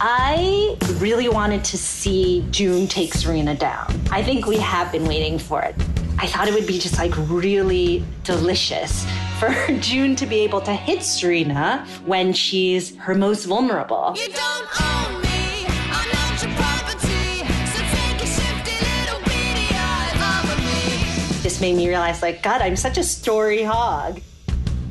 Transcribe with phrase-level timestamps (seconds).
[0.00, 4.00] I really wanted to see June take Serena down.
[4.12, 5.74] I think we have been waiting for it.
[6.18, 9.04] I thought it would be just like really delicious
[9.40, 14.14] for June to be able to hit Serena when she's her most vulnerable.
[14.16, 17.38] You don't own me, I'm not your property.
[17.66, 21.42] So take a shifty little beady eye over me.
[21.42, 24.20] This made me realize, like, God, I'm such a story hog.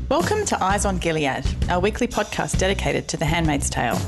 [0.09, 3.99] Welcome to Eyes on Gilead, our weekly podcast dedicated to The Handmaid's Tale.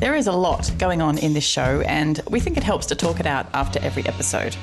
[0.00, 2.94] There is a lot going on in this show, and we think it helps to
[2.94, 4.56] talk it out after every episode.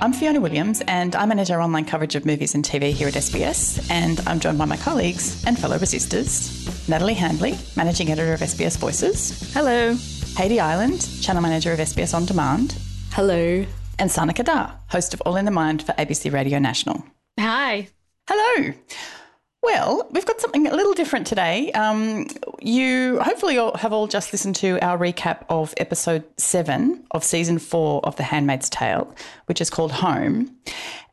[0.00, 3.14] I'm Fiona Williams, and I manage our online coverage of movies and TV here at
[3.14, 8.40] SBS, and I'm joined by my colleagues and fellow resistors Natalie Handley, managing editor of
[8.40, 9.94] SBS Voices, Hello.
[10.36, 12.74] Haiti Island, channel manager of SBS On Demand,
[13.10, 13.66] Hello.
[13.98, 17.04] and Sana Qadar, host of All in the Mind for ABC Radio National.
[17.38, 17.88] Hi.
[18.28, 18.72] Hello.
[19.68, 21.70] Well, we've got something a little different today.
[21.72, 22.26] Um,
[22.58, 28.00] you hopefully have all just listened to our recap of episode seven of season four
[28.02, 30.56] of The Handmaid's Tale, which is called Home.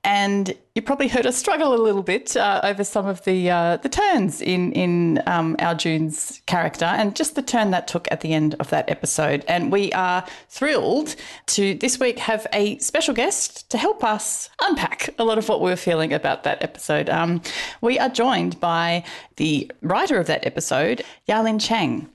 [0.05, 3.77] And you probably heard us struggle a little bit uh, over some of the uh,
[3.77, 8.21] the turns in in um, our June's character, and just the turn that took at
[8.21, 9.43] the end of that episode.
[9.47, 11.15] And we are thrilled
[11.47, 15.59] to this week have a special guest to help us unpack a lot of what
[15.59, 17.09] we were feeling about that episode.
[17.09, 17.41] Um,
[17.81, 19.03] we are joined by
[19.37, 22.09] the writer of that episode, Yahlin Chang,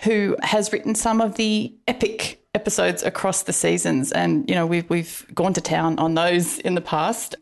[0.00, 4.88] who has written some of the epic episodes across the seasons, and you know we've
[4.90, 7.34] we've gone to town on those in the past.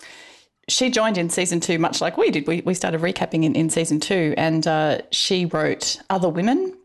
[0.69, 2.47] She joined in season two, much like we did.
[2.47, 6.77] We we started recapping in, in season two, and uh, she wrote Other Women,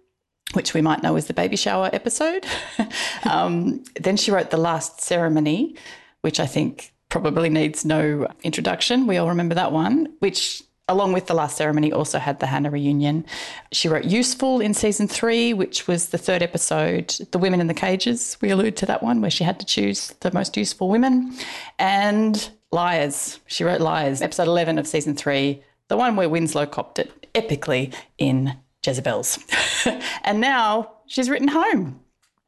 [0.53, 2.45] which we might know as the baby shower episode.
[3.29, 5.75] um, then she wrote The Last Ceremony,
[6.21, 9.07] which I think probably needs no introduction.
[9.07, 12.69] We all remember that one, which along with the last ceremony also had the hannah
[12.69, 13.25] reunion.
[13.71, 17.73] She wrote useful in season three which was the third episode the women in the
[17.73, 21.35] cages we allude to that one where she had to choose the most useful women.
[21.79, 23.39] And liars.
[23.47, 27.93] She wrote liars episode 11 of season three the one where winslow copped it epically
[28.17, 29.39] in jezebels.
[30.23, 31.99] And now she's written home.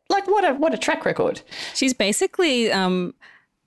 [0.09, 1.42] Like what a what a track record.
[1.76, 3.14] She's basically um,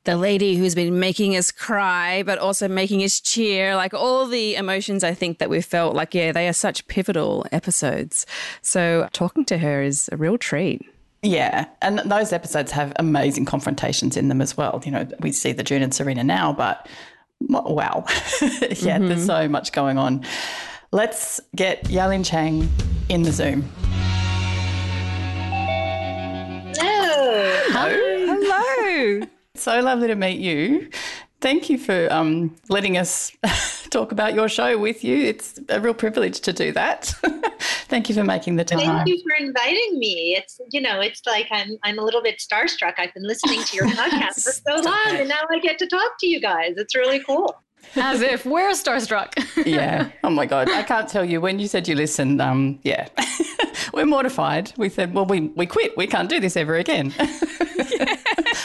[0.05, 3.77] the lady who's been making us cry, but also making us cheer.
[3.77, 7.47] Like all the emotions, I think that we felt like, yeah, they are such pivotal
[7.53, 8.25] episodes.
[8.63, 10.83] So talking to her is a real treat.
[11.23, 14.81] Yeah, and those episodes have amazing confrontations in them as well.
[14.85, 16.89] You know, we see the June and Serena now, but
[17.41, 18.07] wow,
[18.79, 20.25] yeah, there's so much going on.
[20.93, 22.71] Let's get Yahlin Chang
[23.11, 23.71] in the Zoom.
[27.73, 29.27] Hello.
[29.61, 30.89] So lovely to meet you.
[31.43, 33.31] Thank you for um, letting us
[33.91, 35.19] talk about your show with you.
[35.19, 37.13] It's a real privilege to do that.
[37.89, 38.79] Thank you for making the time.
[38.79, 40.35] Thank you for inviting me.
[40.39, 42.95] It's you know, it's like I'm I'm a little bit starstruck.
[42.97, 46.13] I've been listening to your podcast for so long, and now I get to talk
[46.21, 46.79] to you guys.
[46.79, 47.55] It's really cool.
[47.97, 49.33] As if we're starstruck.
[49.67, 50.11] yeah.
[50.25, 50.71] Oh my God.
[50.71, 52.41] I can't tell you when you said you listened.
[52.41, 53.09] Um, yeah.
[53.93, 54.73] We're mortified.
[54.77, 55.97] We said, well, we, we quit.
[55.97, 57.13] We can't do this ever again.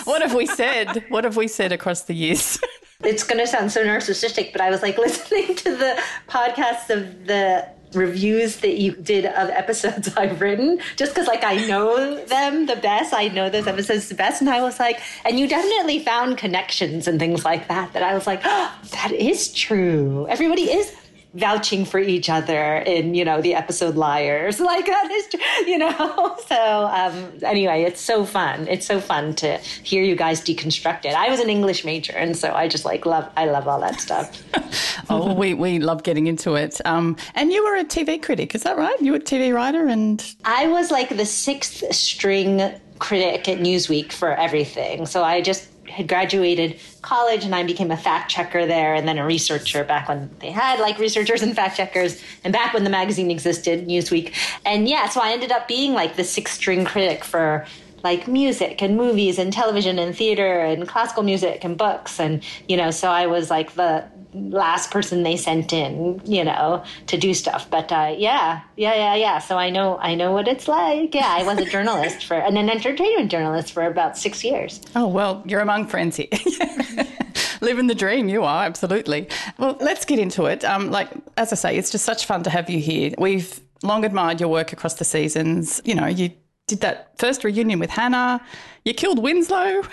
[0.06, 1.06] What have we said?
[1.10, 2.60] What have we said across the years?
[3.04, 7.28] It's going to sound so narcissistic, but I was like listening to the podcasts of
[7.28, 12.66] the reviews that you did of episodes I've written, just because like I know them
[12.66, 13.14] the best.
[13.14, 14.42] I know those episodes the best.
[14.42, 18.14] And I was like, and you definitely found connections and things like that, that I
[18.14, 20.26] was like, oh, that is true.
[20.29, 20.96] Everybody is
[21.35, 26.35] vouching for each other in you know the episode liars like that is you know
[26.47, 31.14] so um anyway it's so fun it's so fun to hear you guys deconstruct it
[31.14, 33.99] i was an english major and so i just like love i love all that
[33.99, 34.41] stuff
[35.09, 36.82] oh, we, we love getting into it.
[36.85, 38.99] Um, and you were a TV critic, is that right?
[39.02, 40.23] You were a TV writer and.
[40.46, 42.61] i was like the sixth string
[42.99, 47.97] critic at newsweek for everything so i just had graduated college and I became a
[47.97, 51.78] fact checker there and then a researcher back when they had like researchers and fact
[51.78, 54.34] checkers and back when the magazine existed, Newsweek.
[54.66, 57.66] And yeah, so I ended up being like the sixth string critic for
[58.03, 62.78] like music and movies and television and theater and classical music and books and you
[62.78, 64.05] know so I was like the
[64.35, 67.70] last person they sent in, you know, to do stuff.
[67.70, 69.40] But uh, yeah, yeah, yeah, yeah.
[69.40, 71.16] So I know, I know what it's like.
[71.16, 74.82] Yeah, I was a journalist for, and an entertainment journalist for about six years.
[74.96, 76.28] Oh, well, you're among friends here.
[77.61, 79.28] Living the dream, you are, absolutely.
[79.58, 80.64] Well, let's get into it.
[80.66, 83.14] Um, like, as I say, it's just such fun to have you here.
[83.17, 85.81] We've long admired your work across the seasons.
[85.85, 86.31] You know, you
[86.67, 88.41] did that first reunion with Hannah,
[88.84, 89.81] you killed Winslow.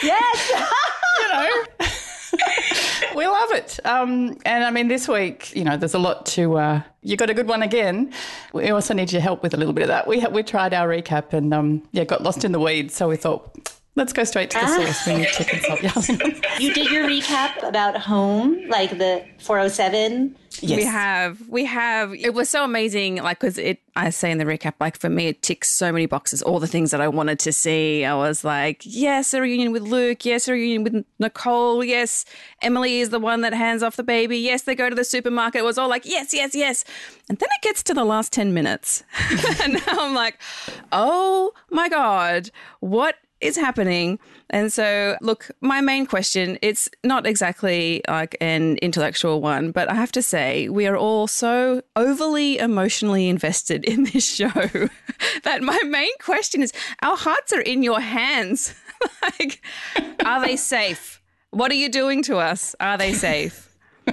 [0.00, 0.50] Yes.
[1.20, 1.64] you know.
[3.14, 3.78] we love it.
[3.84, 6.58] Um, and I mean, this week, you know, there's a lot to.
[6.58, 8.12] Uh, you got a good one again.
[8.52, 10.06] We also need your help with a little bit of that.
[10.06, 12.94] We we tried our recap and um, yeah, got lost in the weeds.
[12.94, 14.76] So we thought, let's go straight to the Ah.
[14.76, 15.06] source.
[15.06, 15.82] We need to consult.
[15.82, 16.38] Yeah.
[16.58, 20.34] you did your recap about home, like the 407.
[20.60, 20.76] Yes.
[20.78, 22.14] We have, we have.
[22.14, 23.78] It was so amazing, like because it.
[23.94, 26.40] I say in the recap, like for me, it ticks so many boxes.
[26.42, 28.04] All the things that I wanted to see.
[28.04, 30.24] I was like, yes, a reunion with Luke.
[30.24, 31.84] Yes, a reunion with Nicole.
[31.84, 32.24] Yes,
[32.62, 34.38] Emily is the one that hands off the baby.
[34.38, 35.60] Yes, they go to the supermarket.
[35.60, 36.84] It was all like, yes, yes, yes.
[37.28, 39.04] And then it gets to the last ten minutes,
[39.62, 40.38] and now I'm like,
[40.90, 42.50] oh my god,
[42.80, 44.18] what is happening.
[44.50, 49.94] And so, look, my main question, it's not exactly like an intellectual one, but I
[49.94, 54.48] have to say, we are all so overly emotionally invested in this show
[55.44, 58.74] that my main question is our hearts are in your hands.
[59.22, 59.62] like,
[60.24, 61.20] are they safe?
[61.50, 62.74] What are you doing to us?
[62.80, 63.68] Are they safe?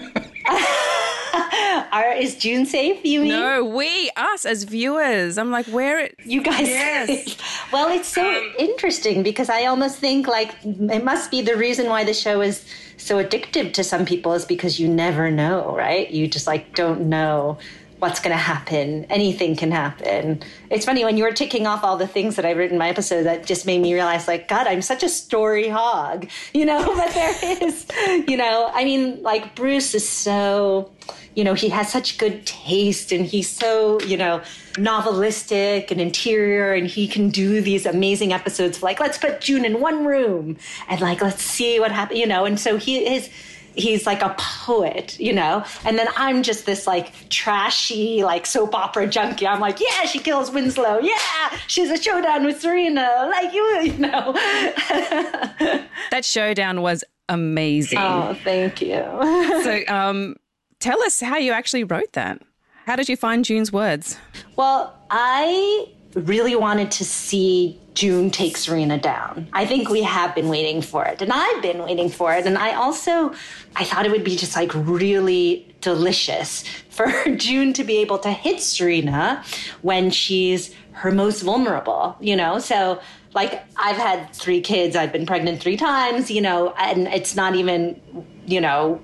[1.91, 3.29] Are, is June safe, you mean?
[3.29, 5.37] No, we, us as viewers.
[5.37, 6.15] I'm like, where it.
[6.23, 6.67] You guys.
[6.67, 7.37] Yes.
[7.71, 11.87] well, it's so um, interesting because I almost think like it must be the reason
[11.87, 12.65] why the show is
[12.97, 16.09] so addictive to some people is because you never know, right?
[16.09, 17.57] You just like don't know
[18.05, 19.03] what's going to happen.
[19.05, 20.43] Anything can happen.
[20.69, 22.87] It's funny when you were ticking off all the things that I wrote in my
[22.87, 26.85] episode that just made me realize like God, I'm such a story hog, you know,
[26.95, 27.87] but there is,
[28.27, 30.91] you know, I mean like Bruce is so
[31.35, 34.41] you know, he has such good taste and he's so, you know,
[34.75, 39.81] novelistic and interior and he can do these amazing episodes like, let's put June in
[39.81, 40.57] one room
[40.87, 43.29] and like, let's see what happens, you know, and so he is,
[43.75, 48.73] he's like a poet, you know, and then I'm just this like trashy, like soap
[48.75, 49.47] opera junkie.
[49.47, 50.99] I'm like, yeah, she kills Winslow.
[50.99, 53.29] Yeah, she's a showdown with Serena.
[53.29, 54.33] Like, you, you know.
[56.11, 57.99] That showdown was amazing.
[57.99, 58.95] Oh, thank you.
[59.63, 60.35] so, um,
[60.79, 62.41] tell us how you actually wrote that.
[62.85, 64.17] How did you find June's words?
[64.55, 69.47] Well, I really wanted to see June take Serena down.
[69.53, 72.45] I think we have been waiting for it, and I've been waiting for it.
[72.45, 73.33] And I also,
[73.75, 78.31] I thought it would be just like really delicious for June to be able to
[78.31, 79.43] hit Serena
[79.81, 82.59] when she's her most vulnerable, you know?
[82.59, 83.01] So,
[83.33, 87.55] like, I've had three kids, I've been pregnant three times, you know, and it's not
[87.55, 87.99] even,
[88.47, 89.01] you know,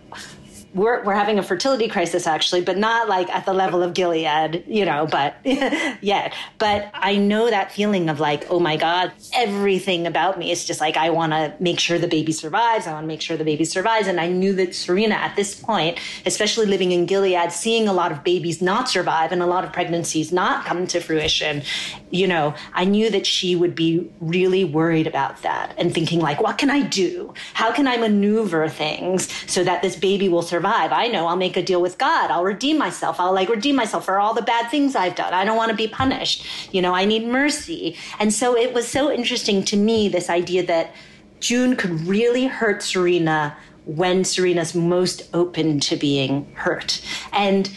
[0.74, 4.64] we're, we're having a fertility crisis actually, but not like at the level of Gilead,
[4.68, 6.34] you know, but yet.
[6.60, 10.80] But I know that feeling of like, oh my God, everything about me is just
[10.80, 12.88] like, I want to make sure the baby survives.
[12.88, 14.08] I want to make sure the baby survives.
[14.08, 18.14] And I knew that Serena at this point, especially living in Gilead, seeing a lot
[18.14, 21.64] of babies not survive and a lot of pregnancies not come to fruition,
[22.12, 26.42] you know, I knew that she would be really worried about that and thinking like,
[26.42, 27.34] what can I do?
[27.54, 30.61] How can I maneuver things so that this baby will survive?
[30.68, 32.32] I know I'll make a deal with God.
[32.32, 33.20] I'll redeem myself.
[33.20, 35.34] I'll like redeem myself for all the bad things I've done.
[35.34, 36.46] I don't want to be punished.
[36.74, 37.98] You know, I need mercy.
[38.20, 40.94] And so it was so interesting to me, this idea that
[41.40, 47.02] June could really hurt Serena when Serena's most open to being hurt.
[47.32, 47.70] And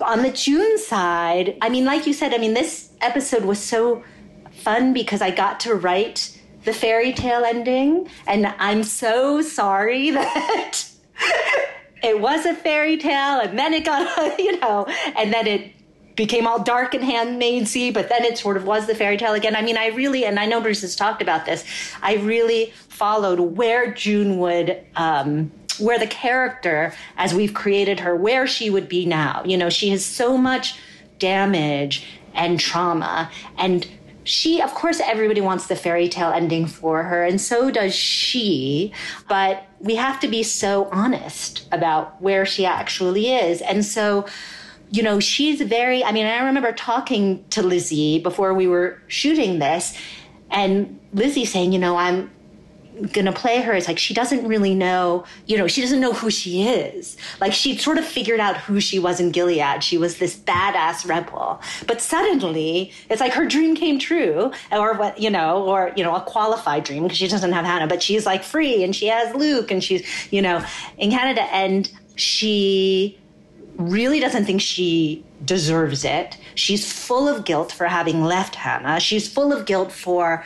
[0.00, 4.02] on the June side, I mean, like you said, I mean, this episode was so
[4.50, 8.08] fun because I got to write the fairy tale ending.
[8.26, 10.84] And I'm so sorry that
[12.02, 15.72] it was a fairy tale and then it got, you know, and then it
[16.16, 19.56] became all dark and handmaidsy, but then it sort of was the fairy tale again.
[19.56, 21.64] I mean, I really, and I know Bruce has talked about this,
[22.02, 28.46] I really followed where June would, um, where the character, as we've created her, where
[28.46, 29.42] she would be now.
[29.44, 30.78] You know, she has so much
[31.18, 32.04] damage
[32.34, 33.30] and trauma.
[33.56, 33.86] And
[34.24, 38.92] she, of course, everybody wants the fairy tale ending for her, and so does she.
[39.28, 43.60] But we have to be so honest about where she actually is.
[43.60, 44.26] And so,
[44.90, 49.58] you know, she's very, I mean, I remember talking to Lizzie before we were shooting
[49.58, 49.98] this,
[50.50, 52.30] and Lizzie saying, you know, I'm
[53.10, 56.30] gonna play her it's like she doesn't really know you know she doesn't know who
[56.30, 60.18] she is like she sort of figured out who she was in gilead she was
[60.18, 65.64] this badass rebel but suddenly it's like her dream came true or what you know
[65.64, 68.84] or you know a qualified dream because she doesn't have hannah but she's like free
[68.84, 70.64] and she has luke and she's you know
[70.98, 73.18] in canada and she
[73.76, 76.36] really doesn't think she deserves it.
[76.54, 79.00] She's full of guilt for having left Hannah.
[79.00, 80.44] She's full of guilt for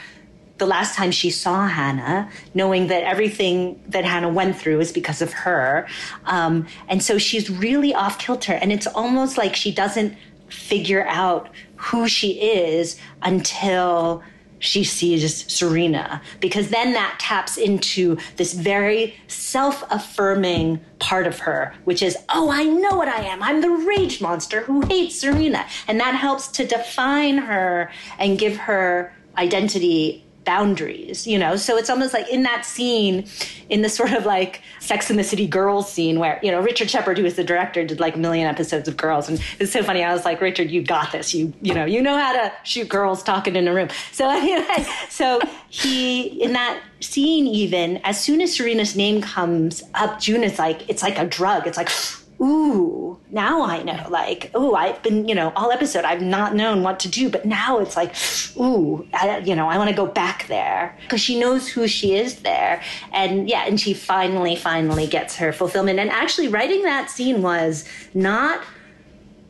[0.59, 5.21] the last time she saw Hannah, knowing that everything that Hannah went through is because
[5.21, 5.87] of her.
[6.25, 8.55] Um, and so she's really off kilter.
[8.55, 10.17] And it's almost like she doesn't
[10.49, 14.23] figure out who she is until
[14.59, 21.75] she sees Serena, because then that taps into this very self affirming part of her,
[21.85, 23.43] which is, oh, I know what I am.
[23.43, 25.67] I'm the rage monster who hates Serena.
[25.87, 31.57] And that helps to define her and give her identity boundaries, you know?
[31.57, 33.27] So it's almost like in that scene,
[33.69, 36.89] in the sort of like Sex in the City girls scene where, you know, Richard
[36.89, 39.29] Shepard, who is the director, did like a million episodes of girls.
[39.29, 40.03] And it's so funny.
[40.03, 41.35] I was like, Richard, you got this.
[41.35, 43.89] You, you know, you know how to shoot girls talking in a room.
[44.13, 50.21] So anyway, so he, in that scene even, as soon as Serena's name comes up,
[50.21, 51.67] June is like, it's like a drug.
[51.67, 51.91] It's like,
[52.41, 54.07] ooh, now I know.
[54.11, 57.45] Like, ooh, I've been, you know, all episode, I've not known what to do, but
[57.45, 58.15] now it's like,
[58.59, 62.17] ooh, I, you know, I want to go back there because she knows who she
[62.17, 62.83] is there.
[63.13, 65.99] And yeah, and she finally, finally gets her fulfillment.
[65.99, 68.63] And actually, writing that scene was not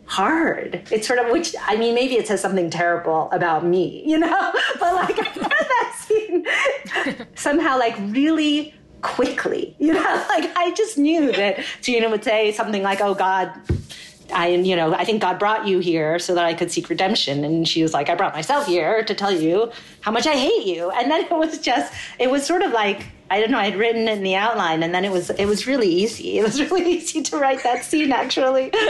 [0.07, 0.83] hard.
[0.91, 4.53] It's sort of, which, I mean, maybe it says something terrible about me, you know,
[4.81, 6.47] but like, I found that scene
[7.35, 8.75] somehow like really
[9.07, 13.53] quickly, you know, like I just knew that Gina would say something like, oh God,
[14.33, 17.45] I, you know, I think God brought you here so that I could seek redemption.
[17.45, 19.71] And she was like, I brought myself here to tell you
[20.01, 20.91] how much I hate you.
[20.91, 23.77] And then it was just, it was sort of like, I don't know, I had
[23.77, 26.39] written it in the outline and then it was, it was really easy.
[26.39, 28.73] It was really easy to write that scene actually.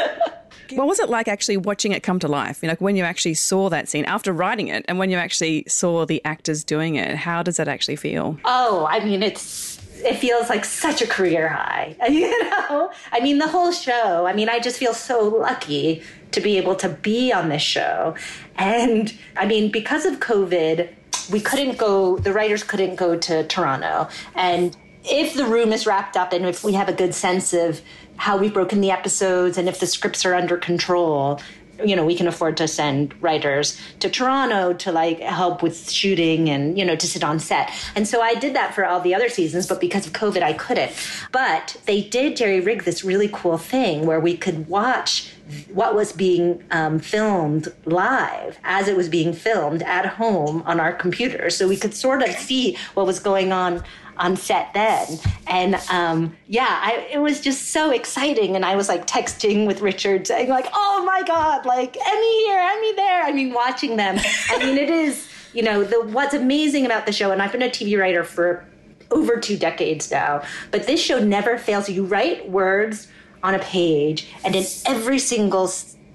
[0.72, 2.60] What was it like actually watching it come to life?
[2.60, 5.16] You know, like when you actually saw that scene after writing it and when you
[5.16, 8.36] actually saw the actors doing it, how does that actually feel?
[8.44, 11.96] Oh, I mean, it's it feels like such a career high.
[12.08, 14.26] You know, I mean, the whole show.
[14.26, 18.14] I mean, I just feel so lucky to be able to be on this show,
[18.56, 20.88] and I mean, because of COVID,
[21.30, 22.18] we couldn't go.
[22.18, 24.76] The writers couldn't go to Toronto, and
[25.08, 27.80] if the room is wrapped up and if we have a good sense of
[28.16, 31.40] how we've broken the episodes and if the scripts are under control
[31.84, 36.48] you know we can afford to send writers to toronto to like help with shooting
[36.48, 37.70] and you know to sit on set.
[37.94, 40.52] And so i did that for all the other seasons but because of covid i
[40.52, 40.92] couldn't.
[41.32, 45.32] But they did jerry rig this really cool thing where we could watch
[45.72, 50.92] what was being um, filmed live as it was being filmed at home on our
[50.92, 53.82] computers so we could sort of see what was going on
[54.18, 55.18] on set then.
[55.46, 58.56] And um, yeah, I, it was just so exciting.
[58.56, 62.58] And I was like texting with Richard saying like, oh my God, like Emmy here,
[62.58, 63.22] Emmy there.
[63.22, 64.18] I mean, watching them.
[64.50, 67.62] I mean, it is, you know, the what's amazing about the show, and I've been
[67.62, 68.66] a TV writer for
[69.10, 71.88] over two decades now, but this show never fails.
[71.88, 73.08] You write words
[73.42, 75.68] on a page, and in every single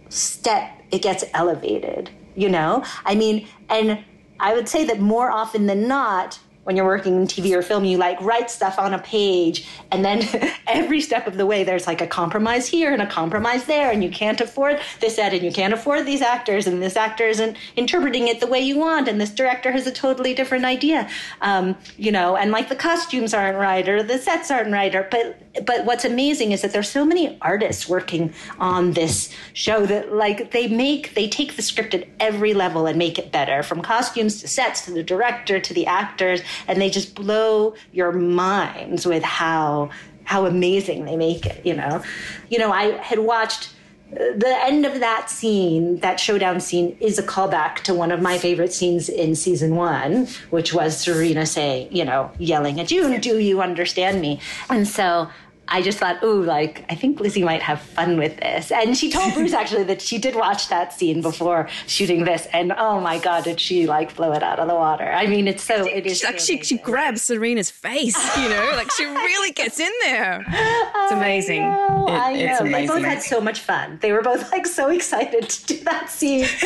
[0.10, 2.84] step, it gets elevated, you know?
[3.06, 4.04] I mean, and
[4.40, 7.86] I would say that more often than not, when you're working in TV or film,
[7.86, 10.24] you like write stuff on a page, and then
[10.68, 14.04] every step of the way, there's like a compromise here and a compromise there, and
[14.04, 17.58] you can't afford this set, and you can't afford these actors, and this actor isn't
[17.76, 21.10] interpreting it the way you want, and this director has a totally different idea,
[21.42, 25.08] um, you know, and like the costumes aren't right or the sets aren't right, or
[25.10, 30.14] but but what's amazing is that there's so many artists working on this show that
[30.14, 33.82] like they make they take the script at every level and make it better from
[33.82, 39.06] costumes to sets to the director to the actors and they just blow your minds
[39.06, 39.90] with how
[40.24, 42.02] how amazing they make it you know
[42.50, 43.74] you know i had watched
[44.14, 48.22] uh, the end of that scene, that showdown scene, is a callback to one of
[48.22, 53.22] my favorite scenes in season one, which was Serena saying, you know, yelling at June,
[53.22, 54.42] Do you understand me?
[54.70, 55.30] And so
[55.72, 58.72] I just thought, ooh, like, I think Lizzie might have fun with this.
[58.72, 62.46] And she told Bruce actually that she did watch that scene before shooting this.
[62.52, 65.10] And oh my God, did she like blow it out of the water?
[65.12, 66.24] I mean, it's so, it is.
[66.24, 70.44] Like so she, she grabs Serena's face, you know, like she really gets in there.
[70.48, 71.64] It's amazing.
[71.64, 72.40] I know.
[72.40, 73.98] it's They both had so much fun.
[74.02, 76.48] They were both like so excited to do that scene.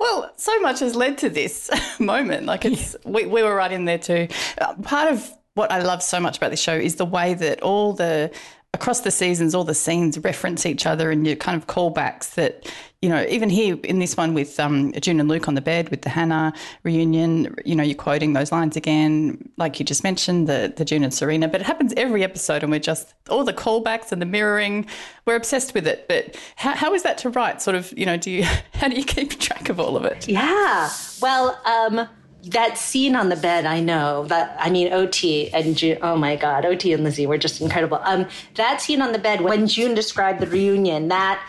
[0.00, 2.46] Well, so much has led to this moment.
[2.46, 4.28] Like it's, we, we were right in there too.
[4.58, 7.62] Uh, part of what I love so much about this show is the way that
[7.62, 8.30] all the
[8.74, 12.70] across the seasons, all the scenes reference each other and your kind of callbacks that,
[13.00, 15.88] you know, even here in this one with um, June and Luke on the bed
[15.88, 20.46] with the Hannah reunion, you know, you're quoting those lines again, like you just mentioned,
[20.46, 23.54] the, the June and Serena, but it happens every episode and we're just, all the
[23.54, 24.86] callbacks and the mirroring,
[25.24, 26.06] we're obsessed with it.
[26.06, 27.62] But how, how is that to write?
[27.62, 28.44] Sort of, you know, do you,
[28.74, 30.28] how do you keep track of all of it?
[30.28, 30.90] Yeah.
[31.22, 32.06] Well, um,
[32.46, 34.56] that scene on the bed, I know that.
[34.58, 35.98] I mean, OT and June.
[36.02, 38.00] Oh my God, OT and Lizzie were just incredible.
[38.04, 41.42] Um, that scene on the bed when June described the reunion, that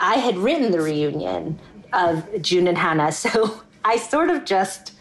[0.00, 1.58] I had written the reunion
[1.92, 4.92] of June and Hannah, so I sort of just.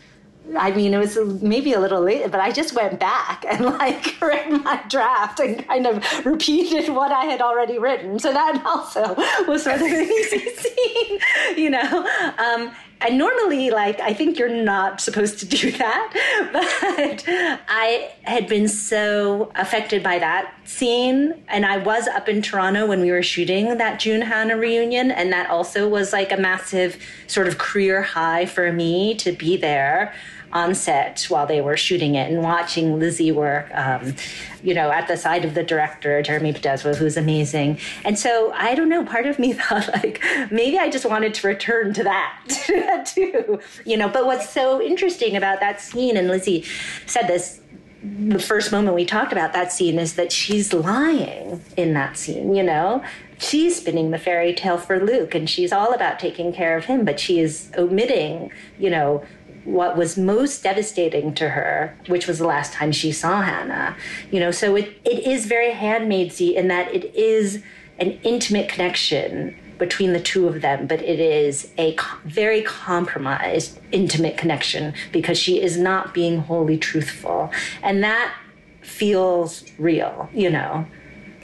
[0.60, 4.18] I mean, it was maybe a little late, but I just went back and like
[4.22, 8.20] read my draft and kind of repeated what I had already written.
[8.20, 9.16] So that also
[9.48, 11.20] was sort of an easy scene,
[11.56, 12.23] you know.
[12.44, 12.72] Um,
[13.06, 18.68] and normally, like, I think you're not supposed to do that, but I had been
[18.68, 21.44] so affected by that scene.
[21.48, 25.12] And I was up in Toronto when we were shooting that June Hannah reunion.
[25.12, 26.98] And that also was like a massive
[27.28, 30.14] sort of career high for me to be there
[30.54, 34.16] on set while they were shooting it and watching Lizzie work, um,
[34.64, 37.80] you know, at the side of the director, Jeremy Podeswa, who's amazing.
[38.06, 41.48] And so I don't know, part of me thought like maybe I just wanted to
[41.48, 44.08] return to that too, you know.
[44.08, 46.64] But what's so interesting about that scene, and Lizzie
[47.08, 47.60] said this
[48.04, 52.54] the first moment we talked about that scene is that she's lying in that scene,
[52.54, 53.02] you know?
[53.38, 57.06] She's spinning the fairy tale for Luke and she's all about taking care of him,
[57.06, 59.26] but she is omitting, you know,
[59.66, 63.96] what was most devastating to her, which was the last time she saw Hannah.
[64.32, 67.64] You know, so it, it is very handmaidsy in that it is
[68.00, 74.38] an intimate connection between the two of them, but it is a very compromised, intimate
[74.38, 77.52] connection because she is not being wholly truthful.
[77.82, 78.34] And that
[78.82, 80.86] feels real, you know.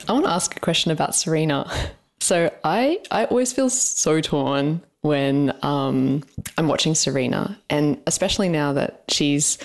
[0.08, 1.70] I want to ask a question about Serena.
[2.22, 6.24] So I I always feel so torn when um,
[6.58, 9.58] I'm watching Serena, and especially now that she's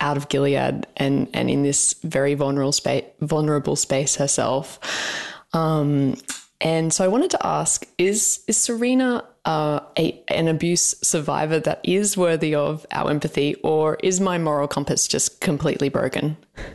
[0.00, 4.78] out of Gilead and and in this very vulnerable space vulnerable space herself.
[5.52, 6.16] Um,
[6.60, 11.80] and so I wanted to ask: Is is Serena uh, a, an abuse survivor that
[11.84, 16.36] is worthy of our empathy, or is my moral compass just completely broken?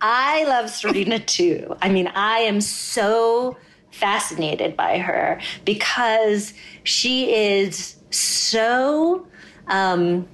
[0.00, 1.76] I love Serena too.
[1.82, 3.56] I mean, I am so
[3.90, 9.26] fascinated by her because she is so.
[9.66, 10.28] Um,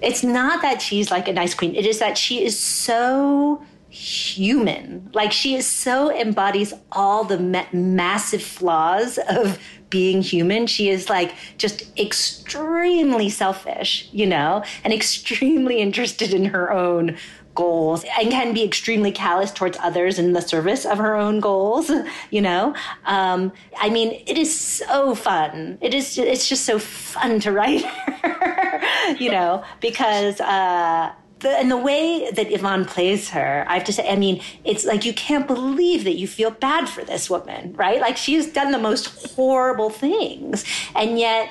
[0.00, 5.08] it's not that she's like a nice queen, it is that she is so human.
[5.14, 9.58] Like she is so embodies all the ma- massive flaws of
[9.88, 10.66] being human.
[10.66, 17.16] She is like just extremely selfish, you know, and extremely interested in her own
[17.54, 21.90] goals and can be extremely callous towards others in the service of her own goals
[22.30, 22.74] you know
[23.06, 27.84] um, i mean it is so fun it is it's just so fun to write
[28.22, 28.80] her
[29.18, 31.12] you know because uh
[31.44, 35.04] and the way that Yvonne plays her, I have to say, I mean, it's like
[35.04, 38.00] you can't believe that you feel bad for this woman, right?
[38.00, 40.64] Like she's done the most horrible things.
[40.94, 41.50] And yet,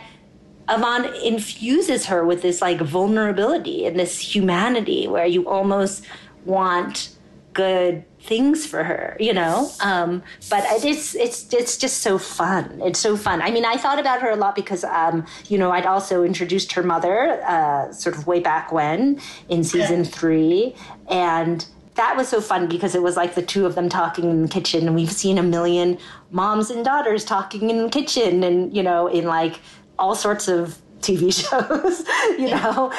[0.70, 6.06] Yvonne infuses her with this like vulnerability and this humanity where you almost
[6.46, 7.10] want
[7.54, 9.70] good things for her, you know.
[9.82, 12.82] Um, but it's it's it's just so fun.
[12.84, 13.42] It's so fun.
[13.42, 16.72] I mean, I thought about her a lot because um, you know I'd also introduced
[16.74, 20.76] her mother uh, sort of way back when in season three,
[21.10, 24.42] and that was so fun because it was like the two of them talking in
[24.42, 25.98] the kitchen, and we've seen a million
[26.32, 29.60] moms and daughters talking in the kitchen, and you know in like
[30.00, 32.08] all sorts of TV shows,
[32.40, 32.92] you know,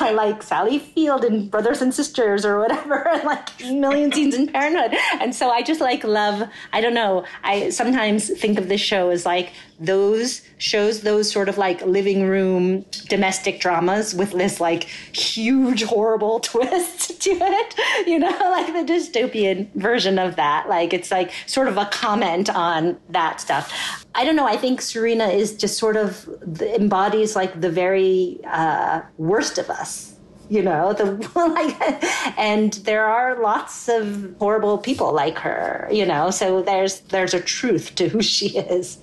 [0.00, 4.48] I like Sally Field and Brothers and Sisters or whatever, and like million scenes in
[4.48, 4.98] Parenthood.
[5.20, 9.10] And so I just like love, I don't know, I sometimes think of this show
[9.10, 9.52] as like
[9.84, 16.40] those shows, those sort of like living room domestic dramas with this like huge, horrible
[16.52, 17.74] twist to it,
[18.06, 20.68] you know, like the dystopian version of that.
[20.68, 24.02] Like it's like sort of a comment on that stuff.
[24.14, 24.46] I don't know.
[24.46, 26.28] I think Serena is just sort of
[26.60, 30.16] embodies like the very uh, worst of us,
[30.48, 30.92] you know.
[30.92, 36.30] The like, and there are lots of horrible people like her, you know.
[36.30, 38.98] So there's there's a truth to who she is.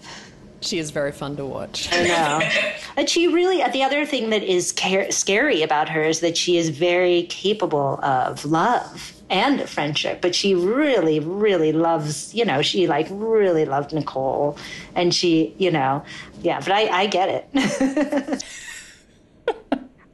[0.61, 1.87] She is very fun to watch.
[1.91, 2.49] I know.
[2.97, 6.37] and she really, uh, the other thing that is ca- scary about her is that
[6.37, 12.61] she is very capable of love and friendship, but she really, really loves, you know,
[12.61, 14.57] she like really loved Nicole.
[14.95, 16.03] And she, you know,
[16.41, 18.43] yeah, but I, I get it.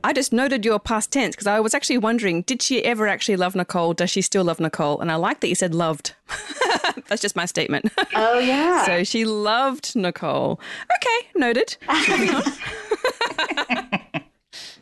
[0.06, 3.38] I just noted your past tense because I was actually wondering, did she ever actually
[3.38, 3.96] love Nicole?
[3.96, 5.02] Does she still love Nicole?
[5.02, 6.13] And I like that you said loved.
[7.08, 7.91] That's just my statement.
[8.13, 8.86] Oh, yeah.
[8.86, 10.60] so she loved Nicole.
[10.96, 11.78] Okay, noted.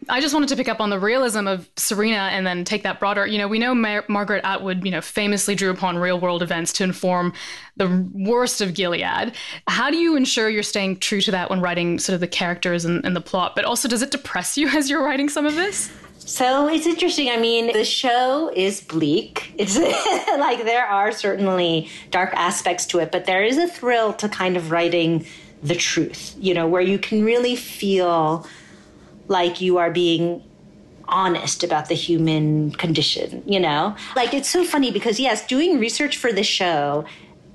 [0.10, 3.00] I just wanted to pick up on the realism of Serena and then take that
[3.00, 3.26] broader.
[3.26, 6.74] You know, we know Mar- Margaret Atwood, you know, famously drew upon real world events
[6.74, 7.34] to inform
[7.78, 9.34] the worst of Gilead.
[9.68, 12.86] How do you ensure you're staying true to that when writing sort of the characters
[12.86, 13.56] and, and the plot?
[13.56, 15.92] But also, does it depress you as you're writing some of this?
[16.26, 17.30] So it's interesting.
[17.30, 19.54] I mean, the show is bleak.
[19.58, 19.78] It's
[20.40, 24.56] like there are certainly dark aspects to it, but there is a thrill to kind
[24.56, 25.26] of writing
[25.62, 28.46] the truth, you know, where you can really feel
[29.28, 30.44] like you are being
[31.06, 33.96] honest about the human condition, you know?
[34.16, 37.06] Like it's so funny because, yes, doing research for the show,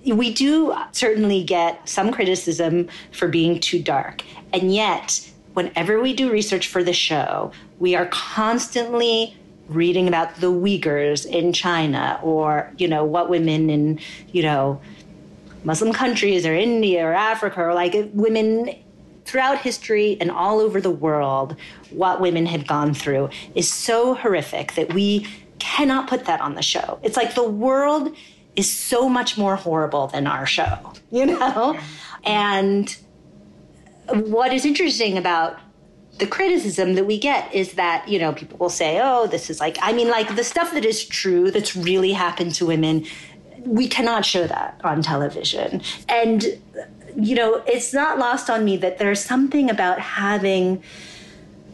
[0.07, 4.23] we do certainly get some criticism for being too dark.
[4.53, 9.37] And yet, whenever we do research for the show, we are constantly
[9.69, 14.01] reading about the Uyghurs in China or, you know, what women in,
[14.33, 14.81] you know,
[15.65, 18.75] Muslim countries or India or Africa or like women
[19.29, 21.55] throughout history and all over the world,
[21.91, 25.27] what women have gone through is so horrific that we
[25.59, 26.99] cannot put that on the show.
[27.03, 28.17] It's like the world
[28.57, 31.79] is so much more horrible than our show, you know?
[32.25, 32.97] And
[34.07, 35.59] what is interesting about
[36.19, 39.61] the criticism that we get is that, you know, people will say, oh, this is
[39.61, 43.05] like, I mean, like the stuff that is true, that's really happened to women,
[43.65, 45.83] we cannot show that on television.
[46.09, 46.45] And,
[47.21, 50.83] you know, it's not lost on me that there's something about having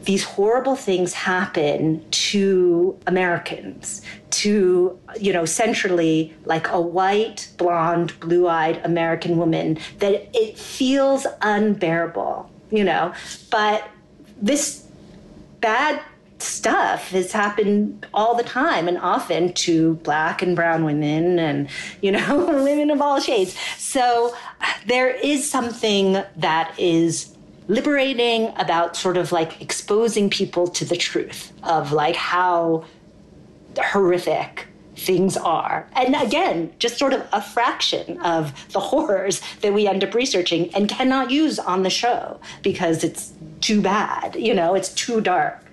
[0.05, 8.49] these horrible things happen to Americans, to, you know, centrally like a white, blonde, blue
[8.49, 13.13] eyed American woman, that it feels unbearable, you know.
[13.51, 13.89] But
[14.41, 14.87] this
[15.61, 16.03] bad
[16.45, 21.69] stuff has happened all the time and often to black and brown women and
[22.01, 24.35] you know women of all shades so
[24.87, 27.35] there is something that is
[27.69, 32.85] liberating about sort of like exposing people to the truth of like how
[33.79, 35.89] horrific things are.
[35.95, 40.73] And again, just sort of a fraction of the horrors that we end up researching
[40.75, 45.65] and cannot use on the show because it's too bad, you know, it's too dark.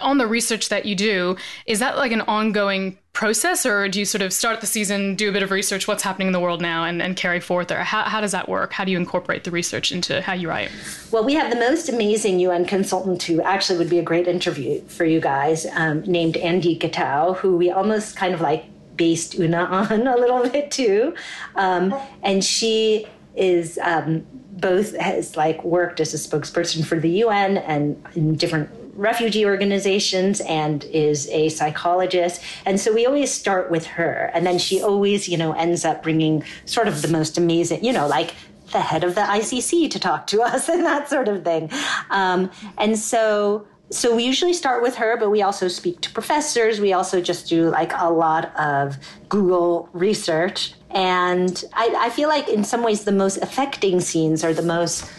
[0.00, 4.04] On the research that you do, is that like an ongoing process or do you
[4.04, 6.60] sort of start the season, do a bit of research, what's happening in the world
[6.60, 7.70] now, and, and carry forth?
[7.70, 8.72] Or how, how does that work?
[8.72, 10.70] How do you incorporate the research into how you write?
[11.10, 14.82] Well, we have the most amazing UN consultant who actually would be a great interview
[14.88, 18.64] for you guys, um, named Andy Gatau, who we almost kind of like
[18.96, 21.14] based Oona on a little bit too.
[21.54, 27.58] Um, and she is um, both has like worked as a spokesperson for the UN
[27.58, 32.42] and in different refugee organizations and is a psychologist.
[32.64, 34.30] And so we always start with her.
[34.34, 37.92] And then she always you know ends up bringing sort of the most amazing you
[37.92, 38.34] know like
[38.72, 41.70] the head of the icc to talk to us and that sort of thing.
[42.10, 46.80] Um, and so so we usually start with her but we also speak to professors.
[46.80, 50.74] We also just do like a lot of google research.
[50.90, 55.10] And I, I feel like in some ways the most affecting scenes are the most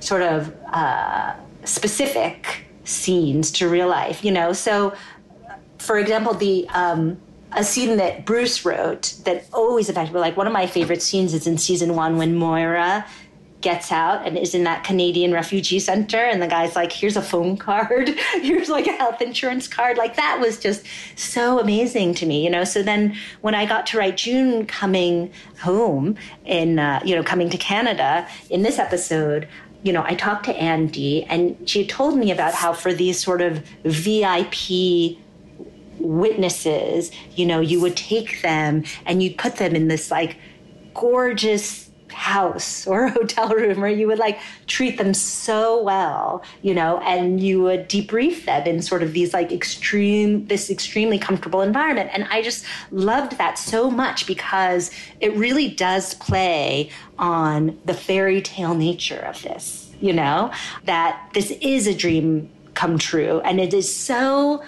[0.00, 4.52] sort of uh, specific scenes to real life, you know?
[4.52, 4.94] So,
[5.78, 7.18] for example, the um,
[7.52, 11.34] a scene that Bruce wrote that always affected me, like one of my favorite scenes
[11.34, 13.06] is in season one when Moira
[13.60, 17.22] gets out and is in that Canadian refugee center and the guy's like here's a
[17.22, 18.08] phone card.
[18.40, 19.98] Here's like a health insurance card.
[19.98, 22.64] Like that was just so amazing to me you know?
[22.64, 27.50] So then when I got to write June coming home in uh, you know coming
[27.50, 29.46] to Canada in this episode
[29.82, 33.40] you know, I talked to Andy and she told me about how for these sort
[33.40, 35.18] of VIP
[35.98, 40.36] witnesses, you know, you would take them and you'd put them in this like
[40.94, 46.98] gorgeous house or hotel room where you would like treat them so well, you know,
[47.00, 52.10] and you would debrief them in sort of these like extreme, this extremely comfortable environment.
[52.12, 58.42] And I just loved that so much because it really does play on the fairy
[58.42, 60.52] tale nature of this, you know,
[60.84, 64.62] that this is a dream come true and it is so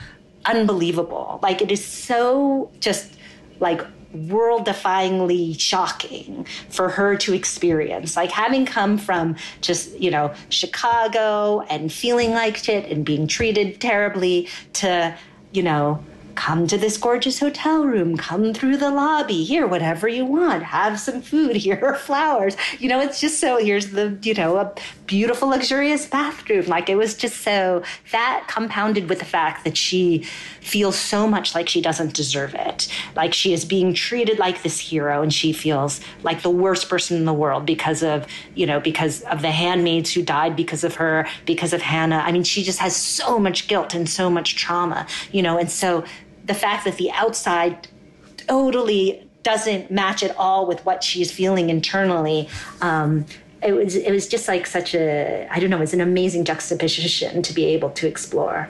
[0.44, 1.38] unbelievable.
[1.42, 3.14] Like it is so just
[3.60, 3.80] like
[4.12, 8.16] world defyingly shocking for her to experience.
[8.16, 13.80] Like having come from just, you know, Chicago and feeling like shit and being treated
[13.80, 15.16] terribly to,
[15.52, 20.24] you know, come to this gorgeous hotel room, come through the lobby, here, whatever you
[20.24, 22.56] want, have some food, here are flowers.
[22.78, 24.74] You know, it's just so, here's the, you know, a
[25.06, 26.66] beautiful, luxurious bathroom.
[26.66, 30.24] Like it was just so, that compounded with the fact that she
[30.60, 32.88] feels so much like she doesn't deserve it.
[33.16, 37.16] Like she is being treated like this hero and she feels like the worst person
[37.16, 40.94] in the world because of, you know, because of the handmaids who died because of
[40.96, 42.22] her, because of Hannah.
[42.24, 45.70] I mean, she just has so much guilt and so much trauma, you know, and
[45.70, 46.04] so
[46.44, 47.88] the fact that the outside
[48.36, 52.48] totally doesn't match at all with what she's feeling internally.
[52.80, 53.26] Um,
[53.62, 57.42] it was it was just like such a I don't know, it's an amazing juxtaposition
[57.42, 58.68] to be able to explore.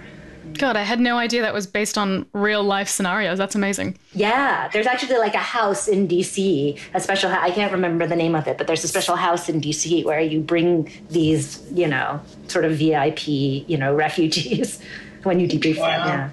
[0.59, 3.39] God, I had no idea that was based on real life scenarios.
[3.39, 3.97] That's amazing.
[4.13, 7.31] Yeah, there's actually like a house in DC, a special.
[7.31, 10.21] I can't remember the name of it, but there's a special house in DC where
[10.21, 14.79] you bring these, you know, sort of VIP, you know, refugees
[15.23, 15.81] when you debrief them.
[16.07, 16.31] Yeah.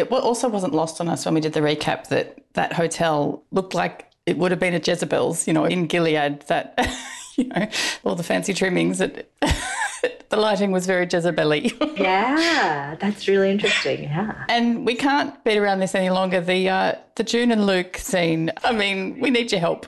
[0.00, 3.74] It also wasn't lost on us when we did the recap that that hotel looked
[3.74, 6.40] like it would have been at Jezebel's, you know, in Gilead.
[6.48, 6.74] That
[7.36, 7.68] you know,
[8.04, 8.98] all the fancy trimmings.
[8.98, 9.28] That
[10.30, 11.70] the lighting was very Jezebel-y.
[11.96, 14.04] Yeah, that's really interesting.
[14.04, 14.44] Yeah.
[14.48, 16.40] And we can't beat around this any longer.
[16.40, 18.50] The uh, the June and Luke scene.
[18.64, 19.86] I mean, we need your help.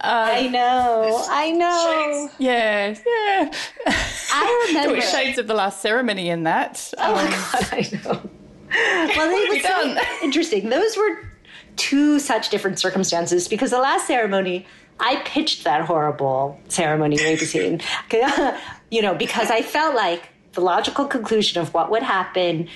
[0.00, 1.24] I know.
[1.28, 2.30] I know.
[2.38, 3.50] Yeah, yeah.
[3.86, 5.00] I remember.
[5.00, 6.92] shades of the last ceremony in that.
[6.98, 8.30] Oh my Um, god, I know.
[9.16, 10.68] Well, it was so interesting.
[10.68, 11.28] Those were
[11.76, 14.66] two such different circumstances because the last ceremony,
[15.00, 17.80] I pitched that horrible ceremony rape scene,
[18.90, 22.68] you know, because I felt like the logical conclusion of what would happen.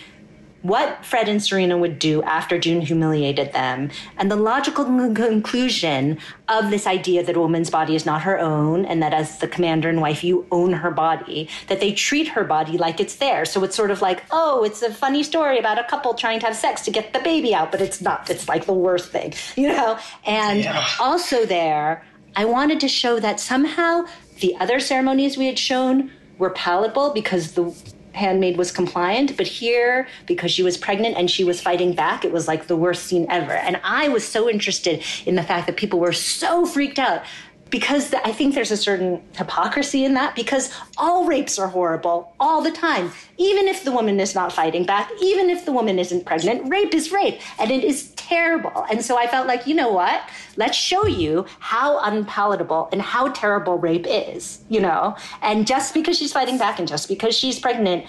[0.66, 6.18] What Fred and Serena would do after June humiliated them, and the logical con- conclusion
[6.48, 9.46] of this idea that a woman's body is not her own, and that as the
[9.46, 13.48] commander and wife, you own her body, that they treat her body like it's theirs.
[13.52, 16.46] So it's sort of like, oh, it's a funny story about a couple trying to
[16.46, 18.28] have sex to get the baby out, but it's not.
[18.28, 20.00] It's like the worst thing, you know?
[20.24, 20.66] And
[20.98, 24.06] also, there, I wanted to show that somehow
[24.40, 27.72] the other ceremonies we had shown were palatable because the
[28.16, 32.32] handmaid was compliant, but here, because she was pregnant and she was fighting back, it
[32.32, 33.52] was like the worst scene ever.
[33.52, 37.22] And I was so interested in the fact that people were so freaked out
[37.70, 42.62] because I think there's a certain hypocrisy in that because all rapes are horrible all
[42.62, 43.12] the time.
[43.38, 46.94] Even if the woman is not fighting back, even if the woman isn't pregnant, rape
[46.94, 48.86] is rape and it is terrible.
[48.90, 50.28] And so I felt like, you know what?
[50.56, 55.16] Let's show you how unpalatable and how terrible rape is, you know?
[55.42, 58.06] And just because she's fighting back and just because she's pregnant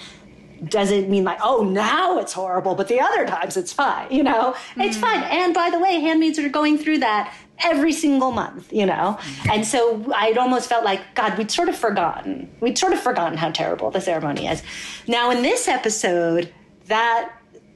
[0.65, 4.55] doesn't mean like, oh, now it's horrible, but the other times it's fine, you know?
[4.75, 5.01] It's mm.
[5.01, 5.23] fine.
[5.23, 9.17] And by the way, handmaids are going through that every single month, you know?
[9.19, 9.53] Mm.
[9.53, 12.49] And so I'd almost felt like, God, we'd sort of forgotten.
[12.59, 14.63] We'd sort of forgotten how terrible the ceremony is.
[15.07, 16.53] Now, in this episode,
[16.87, 17.31] that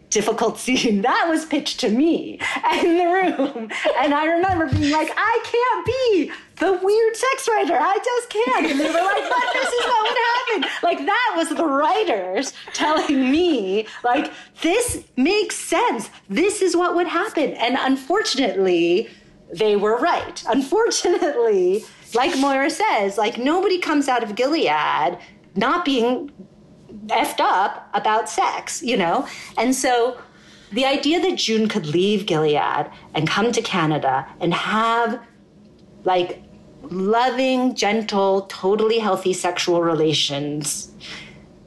[0.09, 2.39] difficult scene that was pitched to me
[2.83, 6.31] in the room and i remember being like i can't be
[6.61, 7.75] the weird sex writer.
[7.75, 8.67] I just can't.
[8.67, 12.53] And they were like but this is what would happen like that was the writers
[12.73, 16.11] telling me like this makes sense.
[16.29, 17.53] This is what would happen.
[17.53, 19.09] And unfortunately
[19.51, 20.43] they were right.
[20.47, 25.17] Unfortunately like moira says like nobody comes out of gilead
[25.55, 26.31] not being
[27.07, 29.27] effed up about sex, you know?
[29.57, 30.21] And so
[30.71, 35.19] the idea that June could leave Gilead and come to Canada and have
[36.03, 36.41] like
[36.83, 40.91] loving, gentle, totally healthy sexual relations,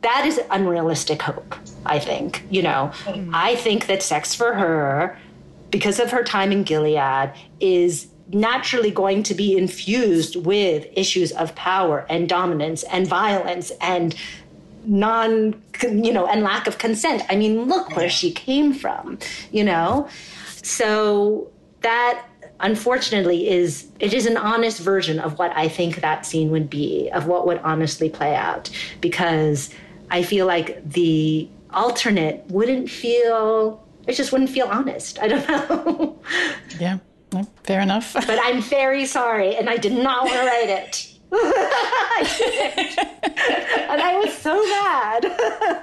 [0.02, 1.54] that is unrealistic hope,
[1.86, 2.44] I think.
[2.50, 3.30] You know, mm-hmm.
[3.34, 5.18] I think that sex for her,
[5.70, 11.54] because of her time in Gilead, is naturally going to be infused with issues of
[11.54, 14.14] power and dominance and violence and
[14.86, 17.22] non you know and lack of consent.
[17.28, 19.18] I mean look where she came from
[19.52, 20.08] you know?
[20.62, 21.50] So
[21.82, 22.26] that
[22.64, 27.10] unfortunately is it is an honest version of what i think that scene would be
[27.12, 28.70] of what would honestly play out.
[29.00, 29.70] Because
[30.10, 35.18] i feel like the alternate wouldn't feel it just wouldn't feel honest.
[35.18, 36.18] I don't know.
[36.78, 36.98] Yeah,
[37.62, 38.12] fair enough.
[38.14, 41.10] but i'm very sorry and i did not want to write it
[43.94, 45.24] and I was so mad.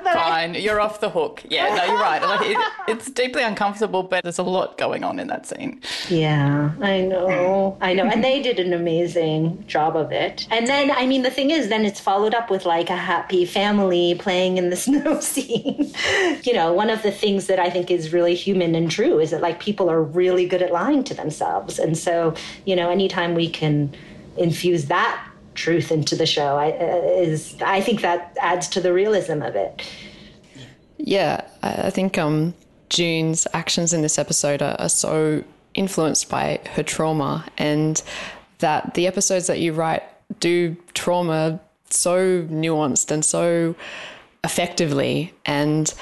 [0.13, 1.43] Fine, you're off the hook.
[1.49, 2.21] Yeah, no, you're right.
[2.21, 5.81] Like, it, it's deeply uncomfortable, but there's a lot going on in that scene.
[6.09, 7.77] Yeah, I know.
[7.81, 8.05] I know.
[8.05, 10.47] And they did an amazing job of it.
[10.51, 13.45] And then, I mean, the thing is, then it's followed up with like a happy
[13.45, 15.93] family playing in the snow scene.
[16.43, 19.31] you know, one of the things that I think is really human and true is
[19.31, 21.79] that like people are really good at lying to themselves.
[21.79, 22.35] And so,
[22.65, 23.93] you know, anytime we can
[24.37, 28.93] infuse that truth into the show, I, uh, is I think that adds to the
[28.93, 29.87] realism of it.
[30.97, 32.53] Yeah, I think um,
[32.89, 38.01] June's actions in this episode are, are so influenced by her trauma, and
[38.59, 40.03] that the episodes that you write
[40.39, 41.59] do trauma
[41.89, 43.75] so nuanced and so
[44.43, 45.33] effectively.
[45.45, 45.93] And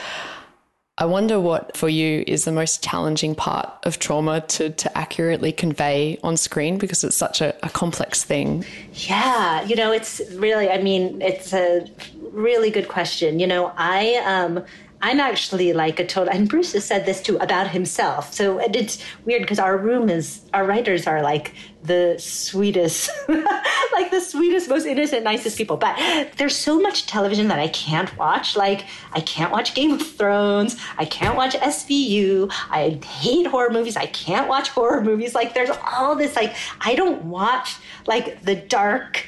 [0.99, 5.53] I wonder what for you is the most challenging part of trauma to, to accurately
[5.53, 8.65] convey on screen because it's such a, a complex thing.
[8.93, 11.89] Yeah, you know, it's really, I mean, it's a
[12.33, 13.39] really good question.
[13.39, 14.65] You know, I, um,
[15.01, 18.33] I'm actually like a total, and Bruce has said this too about himself.
[18.33, 24.19] So it's weird because our room is, our writers are like the sweetest, like the
[24.19, 25.77] sweetest, most innocent, nicest people.
[25.77, 25.97] But
[26.37, 28.57] there's so much television that I can't watch.
[28.57, 30.75] Like, I can't watch Game of Thrones.
[30.97, 32.51] I can't watch SVU.
[32.69, 33.95] I hate horror movies.
[33.95, 35.33] I can't watch horror movies.
[35.33, 37.77] Like, there's all this, like, I don't watch
[38.09, 39.25] like the dark,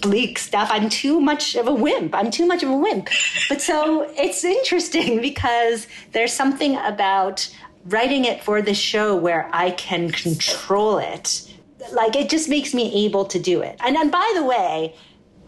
[0.00, 0.68] bleak stuff.
[0.70, 2.14] I'm too much of a wimp.
[2.14, 3.08] I'm too much of a wimp.
[3.48, 7.48] But so it's interesting because there's something about
[7.86, 11.50] writing it for the show where I can control it.
[11.92, 13.76] Like it just makes me able to do it.
[13.84, 14.94] And, and by the way,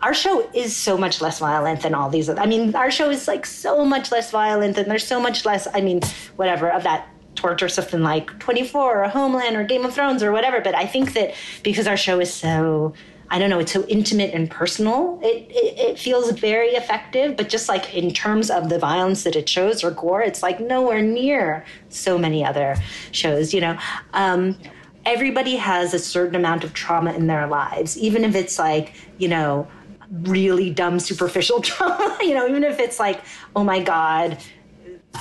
[0.00, 2.28] our show is so much less violent than all these.
[2.28, 5.66] I mean, our show is like so much less violent and there's so much less,
[5.74, 6.00] I mean,
[6.36, 10.30] whatever, of that torture stuff than like 24 or Homeland or Game of Thrones or
[10.30, 10.60] whatever.
[10.60, 12.94] But I think that because our show is so
[13.30, 15.18] I don't know, it's so intimate and personal.
[15.22, 19.36] It, it, it feels very effective, but just like in terms of the violence that
[19.36, 22.76] it shows or gore, it's like nowhere near so many other
[23.12, 23.78] shows, you know.
[24.14, 24.58] Um,
[25.04, 29.28] everybody has a certain amount of trauma in their lives, even if it's like, you
[29.28, 29.68] know,
[30.10, 33.22] really dumb, superficial trauma, you know, even if it's like,
[33.54, 34.38] oh my God,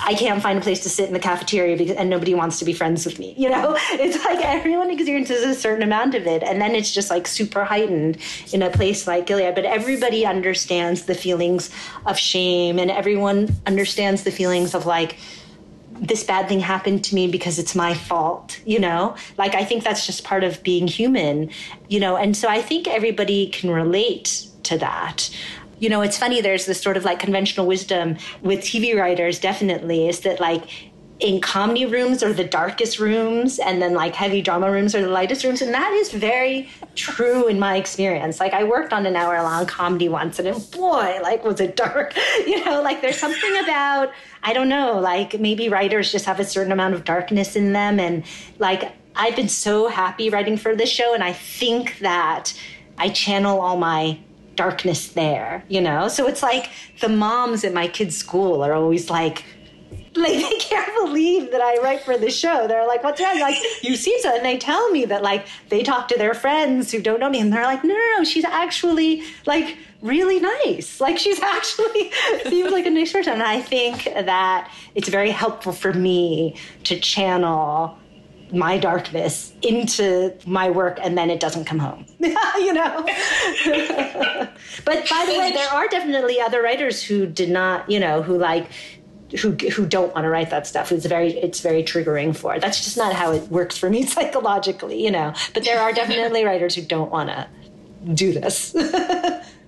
[0.03, 2.65] I can't find a place to sit in the cafeteria because and nobody wants to
[2.65, 3.33] be friends with me.
[3.37, 7.09] You know, it's like everyone experiences a certain amount of it, and then it's just
[7.09, 8.17] like super heightened
[8.53, 9.55] in a place like Gilead.
[9.55, 11.69] But everybody understands the feelings
[12.05, 15.17] of shame, and everyone understands the feelings of like
[15.99, 18.59] this bad thing happened to me because it's my fault.
[18.65, 21.49] You know, like I think that's just part of being human.
[21.89, 25.29] You know, and so I think everybody can relate to that
[25.79, 30.07] you know, it's funny, there's this sort of like conventional wisdom with TV writers, definitely,
[30.07, 30.63] is that like
[31.19, 35.09] in comedy rooms are the darkest rooms and then like heavy drama rooms are the
[35.09, 38.39] lightest rooms and that is very true in my experience.
[38.39, 41.75] Like i worked on an hour long comedy once and it, boy like was it
[41.75, 42.13] dark
[42.45, 44.11] you know like there's something about
[44.43, 47.99] i don't know like maybe writers just have a certain amount of darkness in them
[47.99, 48.23] and
[48.59, 52.53] like i've been so happy writing for this show and i think that
[52.97, 54.19] i channel all my
[54.57, 56.09] darkness there, you know?
[56.09, 59.45] So it's like the moms at my kids' school are always like,
[60.17, 62.67] like they can't believe that I write for the show.
[62.67, 65.83] They're like, "What's wrong?" Like you see so, and they tell me that like they
[65.83, 68.43] talk to their friends who don't know me, and they're like, "No, no, no, she's
[68.43, 70.99] actually like really nice.
[70.99, 72.11] Like she's actually
[72.49, 76.99] seems like a nice person." And I think that it's very helpful for me to
[76.99, 77.97] channel
[78.51, 83.05] my darkness into my work and then it doesn't come home you know
[84.85, 88.37] but by the way there are definitely other writers who did not you know who
[88.37, 88.67] like
[89.41, 92.83] who who don't want to write that stuff it's very it's very triggering for that's
[92.83, 96.75] just not how it works for me psychologically you know but there are definitely writers
[96.75, 97.47] who don't want to
[98.13, 98.73] do this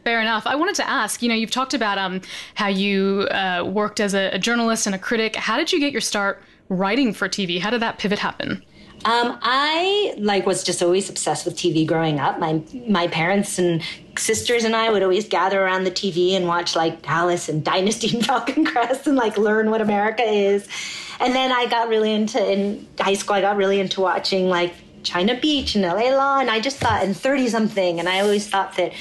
[0.05, 0.47] Fair enough.
[0.47, 2.21] I wanted to ask, you know, you've talked about um,
[2.55, 5.35] how you uh, worked as a, a journalist and a critic.
[5.35, 7.59] How did you get your start writing for TV?
[7.59, 8.63] How did that pivot happen?
[9.05, 12.37] Um, I like was just always obsessed with TV growing up.
[12.37, 13.81] My my parents and
[14.17, 18.17] sisters and I would always gather around the TV and watch like Alice and Dynasty
[18.17, 20.67] and Falcon Crest and like learn what America is.
[21.21, 23.35] And then I got really into in high school.
[23.35, 27.03] I got really into watching like China Beach and LA Law, and I just thought
[27.03, 28.91] in thirty something, and I always thought that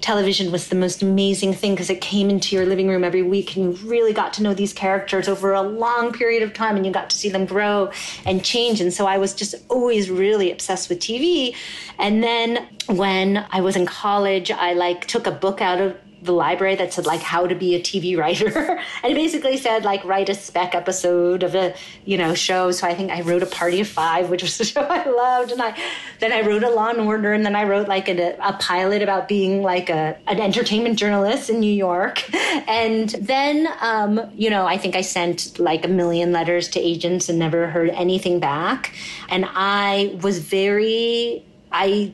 [0.00, 3.56] television was the most amazing thing because it came into your living room every week
[3.56, 6.86] and you really got to know these characters over a long period of time and
[6.86, 7.90] you got to see them grow
[8.24, 8.80] and change.
[8.80, 11.54] And so I was just always really obsessed with TV.
[11.98, 16.32] And then when I was in college, I like took a book out of the
[16.32, 18.48] library that said like how to be a TV writer.
[19.02, 22.70] and it basically said like write a spec episode of a, you know, show.
[22.70, 25.52] So I think I wrote a party of five, which was a show I loved.
[25.52, 25.76] And I
[26.18, 29.02] then I wrote a Law and Order and then I wrote like a, a pilot
[29.02, 32.24] about being like a an entertainment journalist in New York.
[32.66, 37.28] And then um, you know, I think I sent like a million letters to agents
[37.28, 38.94] and never heard anything back.
[39.28, 42.12] And I was very I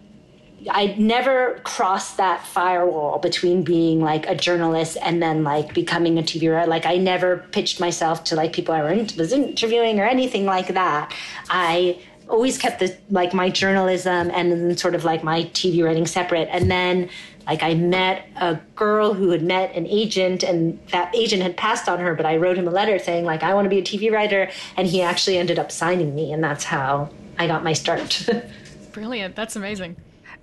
[0.70, 6.22] I never crossed that firewall between being like a journalist and then like becoming a
[6.22, 6.68] TV writer.
[6.68, 8.82] Like I never pitched myself to like people I
[9.16, 11.14] was interviewing or anything like that.
[11.48, 11.98] I
[12.28, 16.48] always kept the like my journalism and then sort of like my TV writing separate.
[16.50, 17.08] And then
[17.46, 21.88] like I met a girl who had met an agent and that agent had passed
[21.88, 23.82] on her, but I wrote him a letter saying like I want to be a
[23.82, 27.72] TV writer and he actually ended up signing me and that's how I got my
[27.72, 28.28] start.
[28.92, 29.36] Brilliant.
[29.36, 29.96] That's amazing.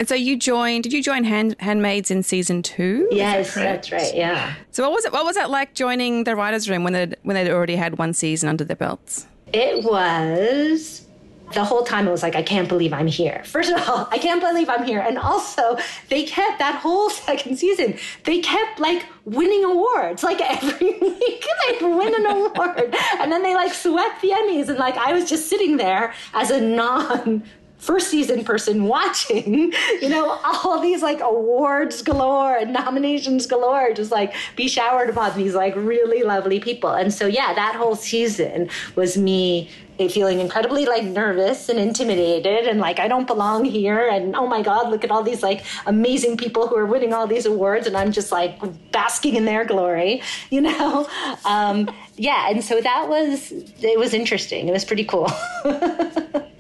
[0.04, 0.84] And so you joined.
[0.84, 3.08] Did you join Hand, Handmaids in season two?
[3.10, 4.14] Is that yes, that's right.
[4.14, 4.54] Yeah.
[4.72, 5.14] So what was it?
[5.14, 8.14] What was it like joining the writers' room when they when they'd already had one
[8.14, 9.28] season under their belts?
[9.54, 11.06] It was
[11.54, 13.44] the whole time it was like, I can't believe I'm here.
[13.46, 15.00] First of all, I can't believe I'm here.
[15.00, 15.78] And also,
[16.10, 20.22] they kept that whole second season, they kept like winning awards.
[20.22, 22.94] Like every week, they'd win an award.
[23.20, 24.68] And then they like swept the Emmys.
[24.68, 27.44] And like, I was just sitting there as a non
[27.84, 34.12] first season person watching, you know, all these like awards galore and nominations galore, just
[34.12, 36.92] like be showered upon these like really lovely people.
[36.92, 39.70] And so, yeah, that whole season was me
[40.10, 44.08] feeling incredibly like nervous and intimidated and like I don't belong here.
[44.10, 47.28] And oh my god look at all these like amazing people who are winning all
[47.28, 48.60] these awards and I'm just like
[48.92, 51.08] basking in their glory you know?
[51.46, 54.68] Um, yeah and so that was it was interesting.
[54.68, 55.28] It was pretty cool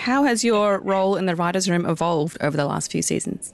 [0.00, 3.52] How has your role in the writers' room evolved over the last few seasons?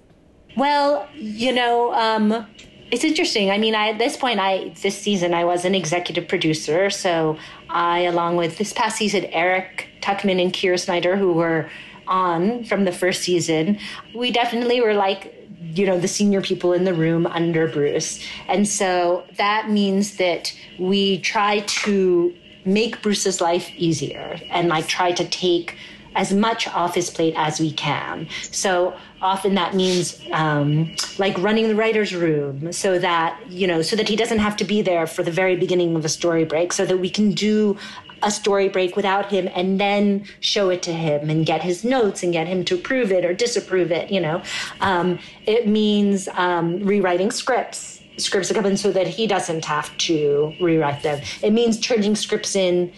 [0.56, 2.46] Well, you know, um,
[2.92, 3.50] it's interesting.
[3.50, 7.36] I mean, I, at this point, I this season I was an executive producer, so
[7.68, 11.68] I, along with this past season, Eric Tuchman and Kira Snyder, who were
[12.06, 13.80] on from the first season,
[14.14, 15.34] we definitely were like
[15.74, 20.54] you know the senior people in the room under Bruce, and so that means that
[20.78, 22.32] we try to
[22.64, 25.76] make Bruce's life easier and like try to take
[26.16, 28.26] as much off his plate as we can.
[28.50, 33.94] So often that means um, like running the writer's room so that, you know, so
[33.96, 36.72] that he doesn't have to be there for the very beginning of a story break,
[36.72, 37.76] so that we can do
[38.22, 42.22] a story break without him and then show it to him and get his notes
[42.22, 44.42] and get him to approve it or disapprove it, you know.
[44.80, 48.02] Um, it means um, rewriting scripts.
[48.16, 51.20] Scripts that come in so that he doesn't have to rewrite them.
[51.42, 52.90] It means turning scripts in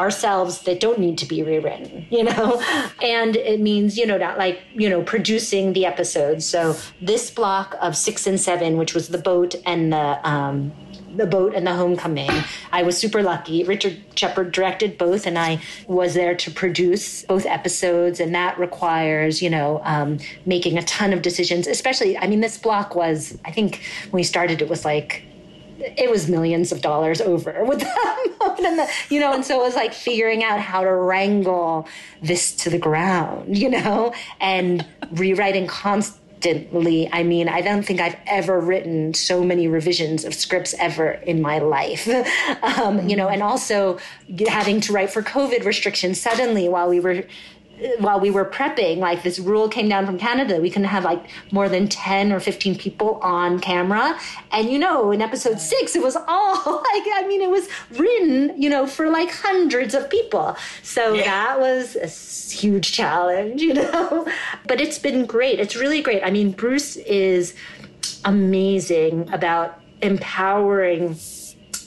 [0.00, 2.60] ourselves that don't need to be rewritten, you know?
[3.02, 6.46] And it means, you know, not like, you know, producing the episodes.
[6.46, 10.72] So this block of six and seven, which was the boat and the, um,
[11.14, 12.30] the boat and the homecoming.
[12.72, 13.64] I was super lucky.
[13.64, 18.20] Richard Shepard directed both, and I was there to produce both episodes.
[18.20, 21.66] And that requires, you know, um, making a ton of decisions.
[21.66, 25.24] Especially, I mean, this block was, I think, when we started, it was like
[25.80, 28.29] it was millions of dollars over with them
[28.64, 31.86] and the, you know and so it was like figuring out how to wrangle
[32.22, 36.20] this to the ground you know and rewriting constantly.
[37.12, 41.42] I mean i don't think i've ever written so many revisions of scripts ever in
[41.42, 42.08] my life.
[42.62, 43.98] Um, you know and also
[44.48, 47.24] having to write for covid restrictions suddenly while we were
[47.98, 51.24] while we were prepping, like this rule came down from Canada, we couldn't have like
[51.50, 54.18] more than 10 or 15 people on camera.
[54.52, 58.60] And you know, in episode six, it was all like, I mean, it was written,
[58.60, 60.56] you know, for like hundreds of people.
[60.82, 61.24] So yeah.
[61.24, 62.06] that was a
[62.54, 64.26] huge challenge, you know,
[64.66, 65.60] but it's been great.
[65.60, 66.22] It's really great.
[66.22, 67.54] I mean, Bruce is
[68.24, 71.14] amazing about empowering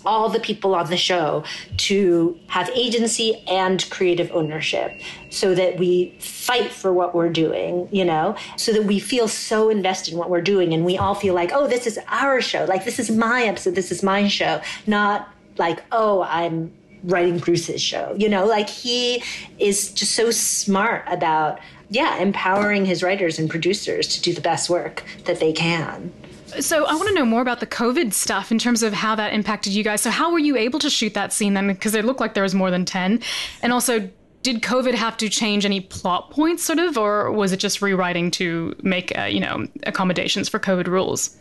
[0.05, 1.43] all the people on the show
[1.77, 4.91] to have agency and creative ownership
[5.29, 9.69] so that we fight for what we're doing, you know, so that we feel so
[9.69, 12.65] invested in what we're doing and we all feel like, oh, this is our show.
[12.65, 13.75] Like, this is my episode.
[13.75, 14.61] This is my show.
[14.85, 16.71] Not like, oh, I'm
[17.03, 18.15] writing Bruce's show.
[18.17, 19.23] You know, like he
[19.59, 24.69] is just so smart about, yeah, empowering his writers and producers to do the best
[24.69, 26.13] work that they can.
[26.59, 29.33] So I want to know more about the COVID stuff in terms of how that
[29.33, 30.01] impacted you guys.
[30.01, 31.67] So how were you able to shoot that scene then?
[31.67, 33.21] Because it looked like there was more than 10.
[33.61, 34.09] And also,
[34.43, 38.29] did COVID have to change any plot points sort of, or was it just rewriting
[38.31, 41.35] to make, uh, you know, accommodations for COVID rules?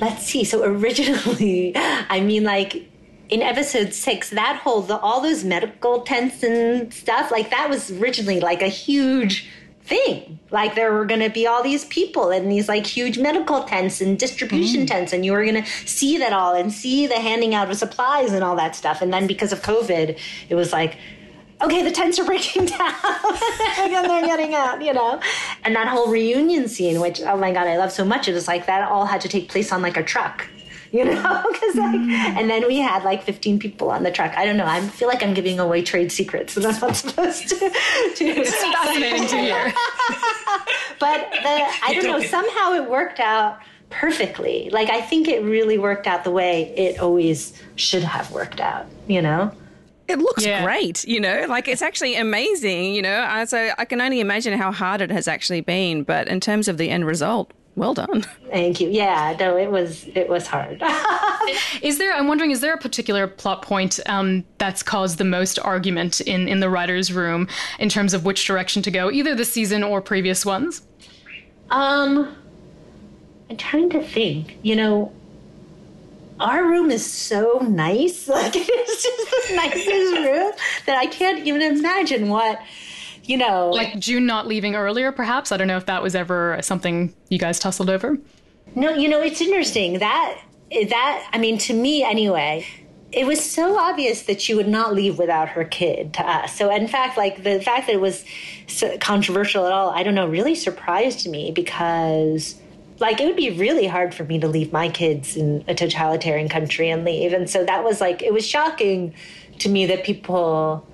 [0.00, 0.44] Let's see.
[0.44, 2.88] So originally, I mean, like,
[3.28, 7.90] in episode six, that whole the, all those medical tents and stuff, like that was
[7.92, 9.48] originally like a huge
[9.88, 10.38] thing.
[10.50, 14.00] Like there were going to be all these people in these like huge medical tents
[14.00, 14.88] and distribution mm.
[14.88, 17.76] tents, and you were going to see that all and see the handing out of
[17.76, 19.02] supplies and all that stuff.
[19.02, 20.18] And then because of COVID,
[20.48, 20.96] it was like,
[21.60, 22.78] okay, the tents are breaking down
[23.78, 25.20] and they're getting out, you know?
[25.64, 28.46] And that whole reunion scene, which, oh my God, I love so much, it was
[28.46, 30.46] like that all had to take place on like a truck
[30.92, 32.10] you know because like mm.
[32.10, 35.08] and then we had like 15 people on the truck i don't know i feel
[35.08, 38.24] like i'm giving away trade secrets and i'm not supposed to, to.
[38.24, 39.64] it's fascinating to hear
[40.98, 43.58] but the, i don't know somehow it worked out
[43.90, 48.60] perfectly like i think it really worked out the way it always should have worked
[48.60, 49.52] out you know
[50.08, 50.64] it looks Yeah.
[50.64, 53.44] great, you know, like it's actually amazing, you know.
[53.46, 56.02] So I can only imagine how hard it has actually been.
[56.02, 58.22] But in terms of the end result, well done.
[58.50, 58.88] Thank you.
[58.88, 60.82] Yeah, no, it was it was hard.
[61.82, 62.12] Is there?
[62.12, 62.50] I'm wondering.
[62.50, 66.68] Is there a particular plot point um, that's caused the most argument in in the
[66.68, 67.48] writers' room
[67.78, 70.82] in terms of which direction to go, either this season or previous ones?
[71.70, 72.34] Um,
[73.50, 74.58] I'm trying to think.
[74.62, 75.12] You know,
[76.40, 78.28] our room is so nice.
[78.38, 80.52] Like it's just the nicest room
[80.86, 82.60] that I can't even imagine what.
[83.28, 85.52] You know, Like June not leaving earlier, perhaps.
[85.52, 88.16] I don't know if that was ever something you guys tussled over.
[88.74, 92.66] No, you know, it's interesting that that I mean to me anyway,
[93.12, 96.56] it was so obvious that she would not leave without her kid to us.
[96.56, 98.24] So in fact, like the fact that it was
[98.66, 102.54] so controversial at all, I don't know, really surprised me because
[102.98, 106.48] like it would be really hard for me to leave my kids in a totalitarian
[106.48, 107.34] country and leave.
[107.34, 109.14] And so that was like it was shocking
[109.58, 110.86] to me that people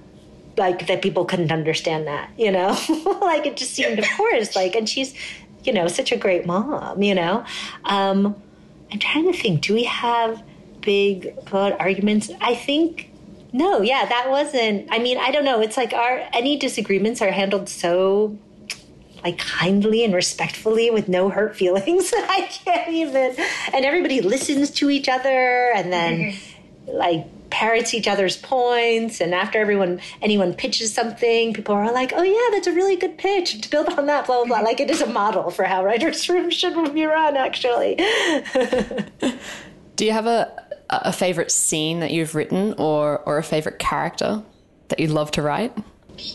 [0.57, 2.77] like that people couldn't understand that, you know?
[3.21, 5.15] like it just seemed of course like and she's
[5.65, 7.45] you know, such a great mom, you know?
[7.85, 8.37] Um
[8.93, 10.43] I'm trying to think, do we have
[10.81, 12.31] big broad arguments?
[12.41, 13.11] I think
[13.53, 15.61] no, yeah, that wasn't I mean, I don't know.
[15.61, 18.37] It's like our any disagreements are handled so
[19.25, 22.13] like kindly and respectfully with no hurt feelings.
[22.17, 23.35] I can't even
[23.73, 26.35] and everybody listens to each other and then
[26.87, 32.23] like parrots each other's points and after everyone anyone pitches something people are like oh
[32.25, 34.91] yeah that's a really good pitch to build on that blah blah blah like it
[34.91, 37.95] is a model for how writers room should be run actually
[39.97, 40.51] Do you have a
[40.91, 44.43] a favorite scene that you've written or or a favorite character
[44.89, 45.77] that you'd love to write?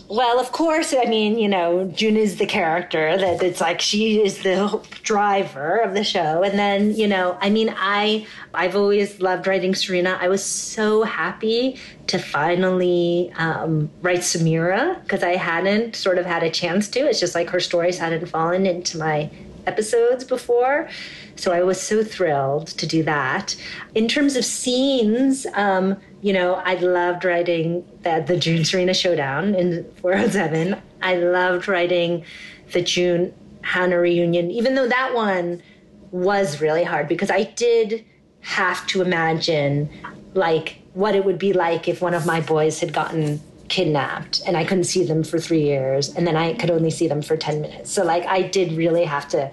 [0.08, 4.22] Well, of course, I mean, you know, June is the character that it's like she
[4.22, 6.42] is the driver of the show.
[6.42, 10.18] And then, you know, I mean, I I've always loved writing Serena.
[10.20, 11.78] I was so happy
[12.08, 17.00] to finally um, write Samira because I hadn't sort of had a chance to.
[17.00, 19.30] It's just like her stories hadn't fallen into my
[19.66, 20.88] episodes before.
[21.36, 23.56] So I was so thrilled to do that.
[23.94, 29.54] In terms of scenes, um, you know, I loved writing the, the June Serena showdown
[29.54, 30.80] in 407.
[31.02, 32.24] I loved writing
[32.72, 35.62] the June Hannah reunion, even though that one
[36.10, 38.04] was really hard because I did
[38.40, 39.88] have to imagine
[40.34, 44.56] like what it would be like if one of my boys had gotten kidnapped and
[44.56, 47.36] I couldn't see them for three years and then I could only see them for
[47.36, 47.92] 10 minutes.
[47.92, 49.50] So like I did really have to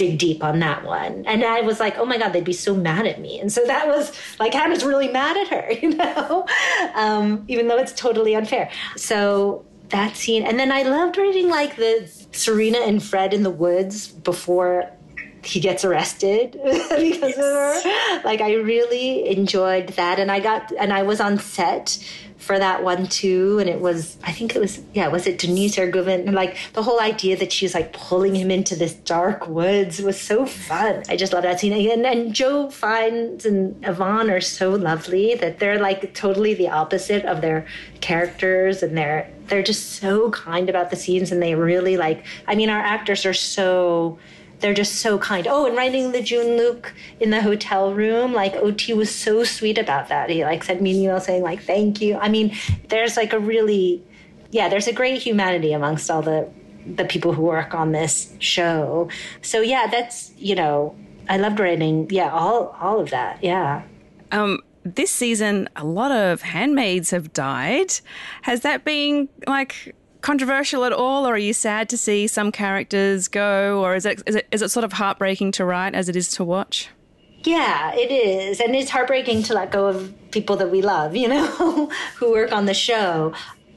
[0.00, 1.24] dig deep on that one.
[1.26, 3.38] And I was like, oh my God, they'd be so mad at me.
[3.38, 6.46] And so that was like Hannah's really mad at her, you know?
[6.94, 8.70] Um, even though it's totally unfair.
[8.96, 13.50] So that scene and then I loved reading like the Serena and Fred in the
[13.50, 14.90] woods before
[15.44, 18.22] he gets arrested because of her.
[18.24, 21.98] Like I really enjoyed that, and I got and I was on set
[22.40, 25.76] for that one too, and it was I think it was yeah was it Deniz
[25.76, 30.00] Ergüven and like the whole idea that she's like pulling him into this dark woods
[30.00, 31.02] was so fun.
[31.08, 35.58] I just love that scene and and Joe Fiennes and Yvonne are so lovely that
[35.58, 37.66] they're like totally the opposite of their
[38.00, 42.54] characters and they're they're just so kind about the scenes and they really like I
[42.54, 44.18] mean our actors are so
[44.60, 45.46] they're just so kind.
[45.48, 49.78] Oh, and writing the June Luke in the hotel room, like OT was so sweet
[49.78, 50.30] about that.
[50.30, 52.16] He like sent me an email saying like thank you.
[52.16, 52.56] I mean,
[52.88, 54.02] there's like a really
[54.50, 56.48] yeah, there's a great humanity amongst all the
[56.86, 59.08] the people who work on this show.
[59.42, 60.94] So yeah, that's you know,
[61.28, 63.42] I loved writing yeah, all all of that.
[63.42, 63.82] Yeah.
[64.32, 67.92] Um, this season, a lot of handmaids have died.
[68.42, 73.28] Has that been like controversial at all, or are you sad to see some characters
[73.28, 76.16] go, or is it is it, is it sort of heartbreaking to write as it
[76.16, 76.88] is to watch?
[77.42, 78.60] Yeah, it is.
[78.60, 81.46] And it's heartbreaking to let go of people that we love, you know,
[82.16, 83.32] who work on the show.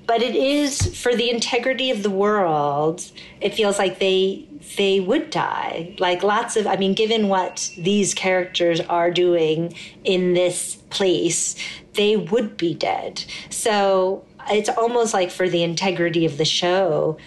[0.06, 4.46] But it is for the integrity of the world, it feels like they
[4.78, 5.96] they would die.
[5.98, 11.56] Like lots of I mean, given what these characters are doing in this place,
[11.94, 13.24] they would be dead.
[13.50, 17.18] So it's almost like for the integrity of the show,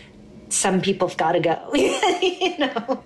[0.49, 1.73] some people have got to go.
[1.75, 3.03] you know.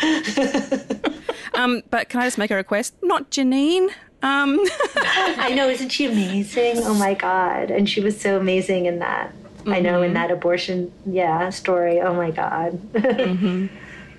[1.54, 2.94] Um, but can I just make a request?
[3.02, 3.88] Not Janine.
[4.22, 4.58] Um,
[4.96, 6.78] I know, isn't she amazing?
[6.78, 7.70] Oh my god!
[7.70, 9.32] And she was so amazing in that.
[9.66, 12.00] I know in that abortion, yeah, story.
[12.00, 12.78] Oh my god.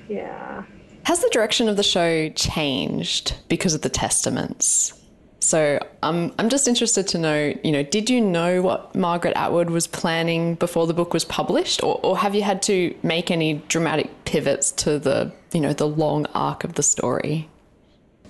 [0.07, 0.63] Yeah.
[1.03, 4.93] Has the direction of the show changed because of the testaments?
[5.39, 9.69] So I'm I'm just interested to know, you know, did you know what Margaret Atwood
[9.69, 13.61] was planning before the book was published, or, or have you had to make any
[13.67, 17.47] dramatic pivots to the, you know, the long arc of the story?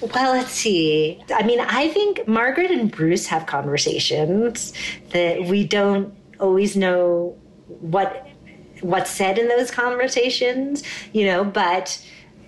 [0.01, 1.23] Well, let's see.
[1.33, 4.73] I mean, I think Margaret and Bruce have conversations
[5.11, 7.37] that we don't always know
[7.67, 8.27] what
[8.81, 10.83] what's said in those conversations,
[11.13, 11.97] you know, but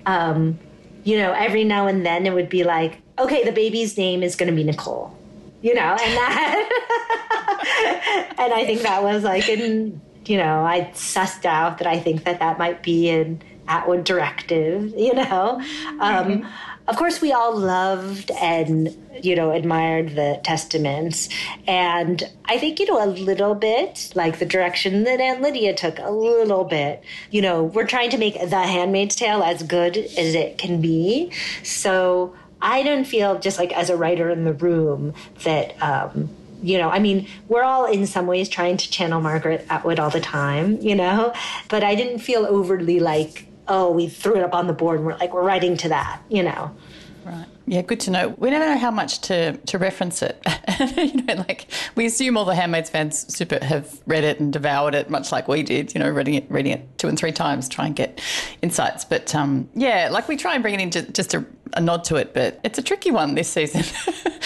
[0.06, 0.60] um,
[1.04, 4.36] you know, every now and then it would be like, okay, the baby's name is
[4.36, 5.16] going to be Nicole.
[5.62, 6.70] You know, and that
[8.38, 12.26] and I think that was like in, you know, I sussed out that I think
[12.26, 15.62] that that might be an Atwood directive, you know.
[16.00, 16.48] Um,
[16.88, 21.28] of course, we all loved and you know admired the Testaments,
[21.68, 26.00] and I think you know a little bit like the direction that Aunt Lydia took.
[26.00, 30.34] A little bit, you know, we're trying to make The Handmaid's Tale as good as
[30.34, 31.32] it can be.
[31.64, 35.82] So I don't feel just like as a writer in the room that.
[35.82, 36.30] Um,
[36.64, 40.10] you know, I mean, we're all in some ways trying to channel Margaret Atwood all
[40.10, 41.32] the time, you know,
[41.70, 45.06] but I didn't feel overly like, oh, we threw it up on the board and
[45.06, 46.76] we're like, we're writing to that, you know.
[47.28, 47.46] Right.
[47.66, 48.30] Yeah, good to know.
[48.38, 50.42] We never know how much to, to reference it.
[50.96, 54.96] you know, like we assume all the Handmaid's fans super have read it and devoured
[54.96, 55.94] it, much like we did.
[55.94, 58.22] You know, reading it, reading it two and three times, try and get
[58.62, 59.04] insights.
[59.04, 62.06] But um, yeah, like we try and bring it in just, just a, a nod
[62.06, 63.84] to it, but it's a tricky one this season.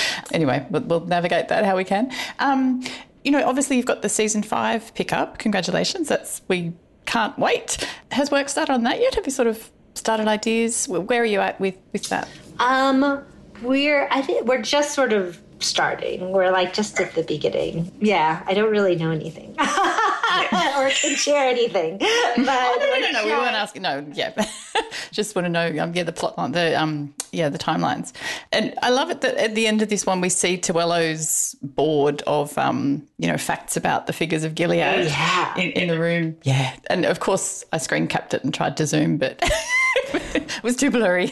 [0.31, 2.11] anyway, we'll, we'll navigate that how we can.
[2.39, 2.83] Um,
[3.23, 5.37] you know, obviously you've got the season five pickup.
[5.37, 6.07] Congratulations.
[6.07, 6.73] That's we
[7.05, 7.87] can't wait.
[8.09, 9.13] Has work started on that yet?
[9.13, 10.87] Have you sort of started ideas?
[10.87, 12.27] Where are you at with with that?
[12.59, 13.23] Um,
[13.61, 16.31] we're I think we're just sort of starting.
[16.31, 17.91] We're like just at the beginning.
[17.99, 19.55] Yeah, I don't really know anything
[20.77, 21.97] or can share anything.
[21.97, 23.25] But oh, no, no, no, no.
[23.25, 23.81] We weren't asking.
[23.81, 24.33] No, yeah,
[25.11, 25.67] just want to know.
[25.81, 28.13] Um, yeah, the plot line, the um, yeah, the timelines,
[28.51, 32.21] and I love it that at the end of this one we see Tuello's board
[32.27, 35.57] of um, you know, facts about the figures of Gilead yeah.
[35.57, 36.37] in, in the room.
[36.43, 39.41] Yeah, and of course I screen capped it and tried to zoom, but.
[40.13, 41.31] it was too blurry.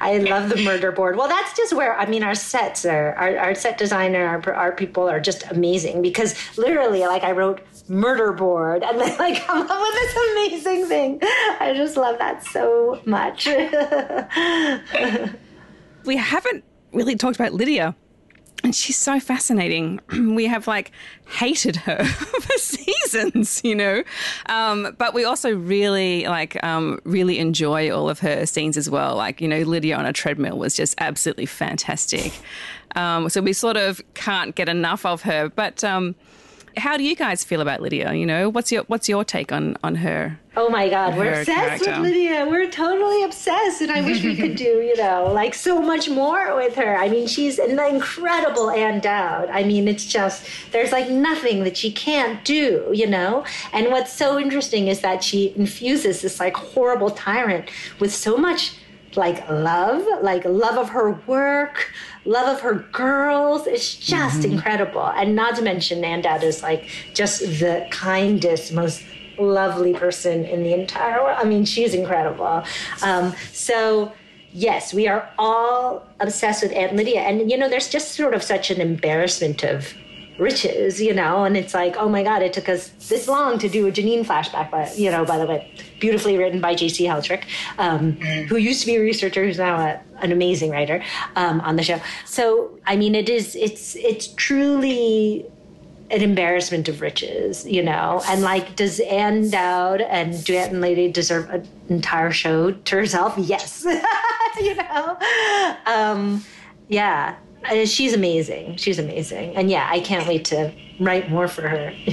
[0.00, 1.16] I love the murder board.
[1.16, 4.72] Well, that's just where I mean, our sets are our, our set designer, our our
[4.72, 9.62] people are just amazing because literally, like I wrote murder board and then like come
[9.62, 11.18] up with this amazing thing.
[11.60, 13.46] I just love that so much.
[16.04, 17.94] we haven't really talked about Lydia.
[18.64, 20.00] And she's so fascinating.
[20.10, 20.90] we have like
[21.28, 24.02] hated her for seasons, you know.
[24.46, 29.14] Um, but we also really like um, really enjoy all of her scenes as well.
[29.14, 32.32] Like you know, Lydia on a treadmill was just absolutely fantastic.
[32.96, 35.50] Um, so we sort of can't get enough of her.
[35.50, 36.14] But um,
[36.76, 38.12] how do you guys feel about Lydia?
[38.12, 40.38] You know, what's your what's your take on on her?
[40.56, 41.90] Oh my God, we're obsessed character?
[42.02, 42.46] with Lydia.
[42.48, 46.54] We're totally obsessed, and I wish we could do, you know, like so much more
[46.56, 46.96] with her.
[46.96, 49.48] I mean, she's an incredible Ann Dowd.
[49.50, 53.44] I mean, it's just there's like nothing that she can't do, you know.
[53.72, 57.70] And what's so interesting is that she infuses this like horrible tyrant
[58.00, 58.74] with so much
[59.16, 61.90] like love, like love of her work,
[62.26, 63.66] love of her girls.
[63.66, 65.06] It's just incredible.
[65.06, 69.02] And not to mention, Dowd is like just the kindest, most
[69.38, 71.38] lovely person in the entire world.
[71.40, 72.64] I mean, she's incredible.
[73.02, 74.12] Um, so,
[74.52, 77.20] yes, we are all obsessed with Aunt Lydia.
[77.20, 79.94] And, you know, there's just sort of such an embarrassment of
[80.38, 83.68] riches, you know, and it's like, oh my God, it took us this long to
[83.68, 85.70] do a Janine flashback, but you know, by the way,
[86.00, 87.44] beautifully written by Jacey Heldrich,
[87.78, 88.12] um,
[88.48, 91.02] who used to be a researcher, who's now a, an amazing writer
[91.36, 92.00] um, on the show.
[92.24, 95.46] So, I mean, it is, it's, it's truly
[96.10, 98.22] an embarrassment of riches, you know.
[98.28, 103.34] And like, does Ann Dowd and Duet and Lady deserve an entire show to herself?
[103.36, 103.84] Yes,
[104.60, 105.18] you know.
[105.86, 106.44] Um,
[106.88, 107.36] yeah,
[107.84, 108.76] she's amazing.
[108.76, 111.92] She's amazing, and yeah, I can't wait to write more for her.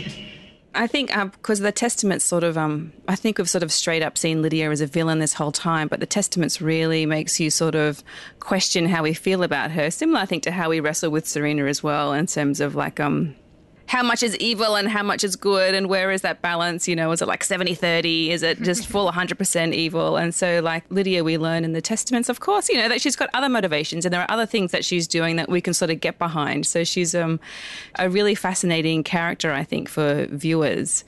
[0.76, 4.18] I think because the Testaments sort of, um, I think we've sort of straight up
[4.18, 7.76] seen Lydia as a villain this whole time, but the Testaments really makes you sort
[7.76, 8.04] of
[8.40, 9.92] question how we feel about her.
[9.92, 13.00] Similar, I think, to how we wrestle with Serena as well, in terms of like,
[13.00, 13.36] um,
[13.88, 16.88] how much is evil and how much is good, and where is that balance?
[16.88, 18.32] You know, is it like 70 30?
[18.32, 20.18] Is it just full 100% evil?
[20.18, 23.16] And so, like Lydia, we learn in the Testaments, of course, you know, that she's
[23.16, 25.92] got other motivations and there are other things that she's doing that we can sort
[25.92, 26.66] of get behind.
[26.66, 27.40] So, she's um,
[28.00, 31.04] a really fascinating character, I think, for viewers.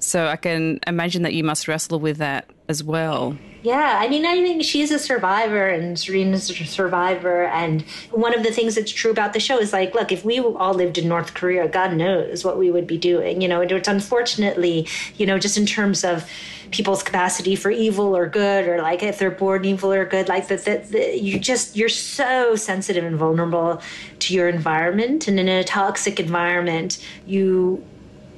[0.00, 3.36] So, I can imagine that you must wrestle with that as well.
[3.62, 7.44] Yeah, I mean, I think she's a survivor and Serena's a survivor.
[7.44, 10.40] And one of the things that's true about the show is like, look, if we
[10.40, 13.42] all lived in North Korea, God knows what we would be doing.
[13.42, 14.88] You know, it's unfortunately,
[15.18, 16.26] you know, just in terms of
[16.70, 20.48] people's capacity for evil or good, or like if they're born evil or good, like
[20.48, 23.82] that, that, that you just, you're so sensitive and vulnerable
[24.20, 25.28] to your environment.
[25.28, 27.84] And in a toxic environment, you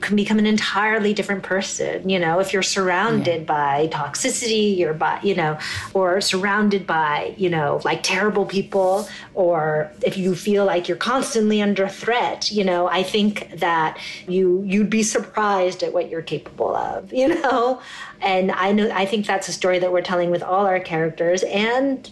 [0.03, 2.09] can become an entirely different person.
[2.09, 5.59] You know, if you're surrounded by toxicity, you're by, you know,
[5.95, 11.63] or surrounded by, you know, like terrible people, or if you feel like you're constantly
[11.63, 13.99] under threat, you know, I think that
[14.29, 17.81] you you'd be surprised at what you're capable of, you know?
[18.21, 21.43] And I know I think that's a story that we're telling with all our characters
[21.45, 22.11] and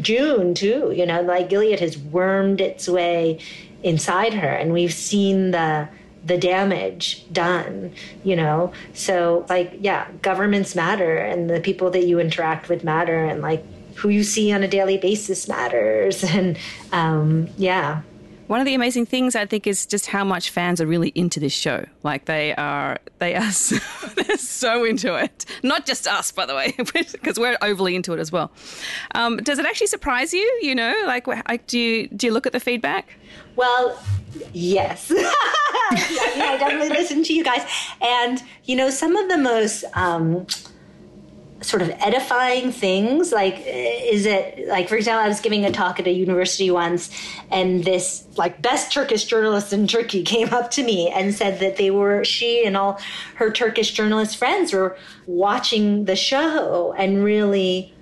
[0.00, 0.92] June too.
[0.94, 3.40] You know, like Gilead has wormed its way
[3.82, 5.88] inside her, and we've seen the
[6.28, 7.92] the damage done.
[8.22, 13.24] You know, so like yeah, governments matter, and the people that you interact with matter,
[13.24, 13.64] and like
[13.96, 16.56] who you see on a daily basis matters, and
[16.92, 18.02] um, yeah.
[18.48, 21.38] One of the amazing things I think is just how much fans are really into
[21.38, 21.86] this show.
[22.02, 23.76] Like they are, they are so,
[24.14, 25.44] they're so into it.
[25.62, 28.50] Not just us, by the way, because we're overly into it as well.
[29.14, 30.58] Um, does it actually surprise you?
[30.62, 33.14] You know, like, like do you do you look at the feedback?
[33.54, 33.98] Well,
[34.52, 35.10] yes.
[35.14, 35.24] yeah,
[35.90, 37.62] I definitely listen to you guys.
[38.00, 40.46] And, you know, some of the most um,
[41.60, 45.98] sort of edifying things, like, is it, like, for example, I was giving a talk
[45.98, 47.10] at a university once,
[47.50, 51.76] and this, like, best Turkish journalist in Turkey came up to me and said that
[51.76, 53.00] they were, she and all
[53.36, 54.96] her Turkish journalist friends were
[55.26, 57.92] watching the show and really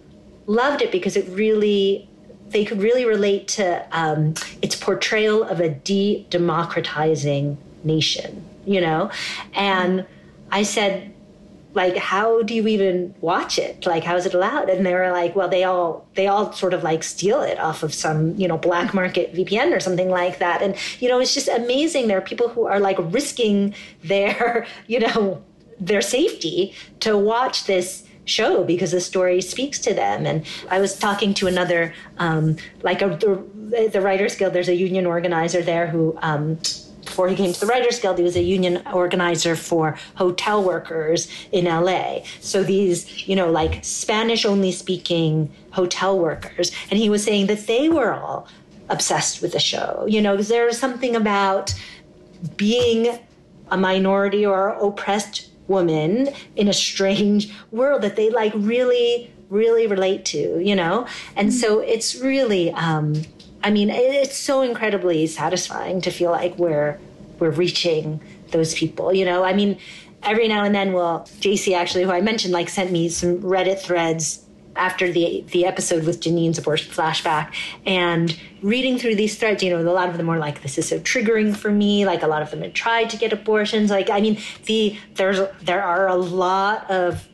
[0.47, 2.09] loved it because it really
[2.49, 4.33] they could really relate to um,
[4.63, 9.11] its portrayal of a de-democratizing nation you know?
[9.55, 10.05] And
[10.51, 11.13] i said
[11.77, 13.85] like how do you even watch it?
[13.87, 14.71] Like how is it allowed?
[14.71, 17.83] And they were like well they all they all sort of like steal it off
[17.83, 20.63] of some you know black market vpn or something like that.
[20.63, 22.09] And you know it's just amazing.
[22.09, 25.45] There are people who are like risking their you know
[25.79, 30.27] their safety to watch this show because the story speaks to them.
[30.27, 34.75] And I was talking to another, um, like a, the, the Writers Guild, there's a
[34.75, 36.59] union organizer there who, um,
[37.07, 41.29] before he came to the Writers Guild, he was a union organizer for hotel workers
[41.53, 42.21] in LA.
[42.41, 46.73] So these, you know, like Spanish only speaking hotel workers.
[46.91, 48.49] And he was saying that they were all
[48.89, 50.05] obsessed with the show.
[50.09, 51.75] You know, because there's something about
[52.57, 53.19] being
[53.71, 60.25] a minority or oppressed woman in a strange world that they like really really relate
[60.25, 63.15] to you know and so it's really um
[63.67, 66.99] i mean it's so incredibly satisfying to feel like we're
[67.39, 68.21] we're reaching
[68.53, 69.79] those people you know i mean
[70.23, 73.79] every now and then well Jacey actually who i mentioned like sent me some reddit
[73.81, 74.47] threads
[74.77, 77.53] after the the episode with Janine's abortion flashback
[77.87, 80.89] and reading through these threads, you know, a lot of them were like, "This is
[80.89, 83.91] so triggering for me." Like a lot of them had tried to get abortions.
[83.91, 87.27] Like I mean, the there's there are a lot of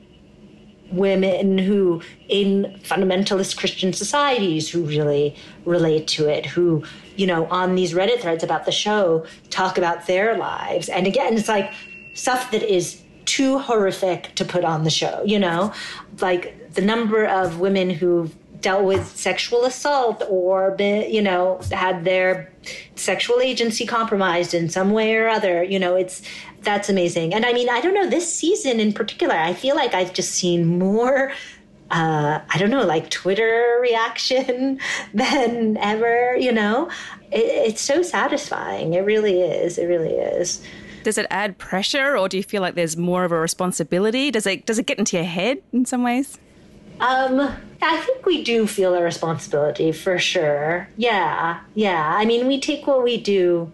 [0.92, 5.34] women who in fundamentalist Christian societies who really
[5.64, 6.84] relate to it, who
[7.16, 11.36] you know on these Reddit threads about the show talk about their lives, and again,
[11.36, 11.72] it's like
[12.14, 15.22] stuff that is too horrific to put on the show.
[15.24, 15.72] You know,
[16.20, 22.04] like the number of women who've dealt with sexual assault or been, you know, had
[22.04, 22.50] their
[22.94, 25.62] sexual agency compromised in some way or other.
[25.62, 26.22] You know, it's
[26.62, 27.34] that's amazing.
[27.34, 29.34] And I mean, I don't know this season in particular.
[29.34, 31.32] I feel like I've just seen more.
[31.90, 34.80] Uh, I don't know, like Twitter reaction
[35.14, 36.36] than ever.
[36.36, 36.90] You know,
[37.30, 38.94] it, it's so satisfying.
[38.94, 39.78] It really is.
[39.78, 40.62] It really is.
[41.04, 44.30] Does it add pressure, or do you feel like there's more of a responsibility?
[44.30, 46.38] Does it does it get into your head in some ways?
[47.00, 47.40] Um,
[47.80, 50.88] I think we do feel a responsibility for sure.
[50.96, 52.14] Yeah, yeah.
[52.16, 53.72] I mean, we take what we do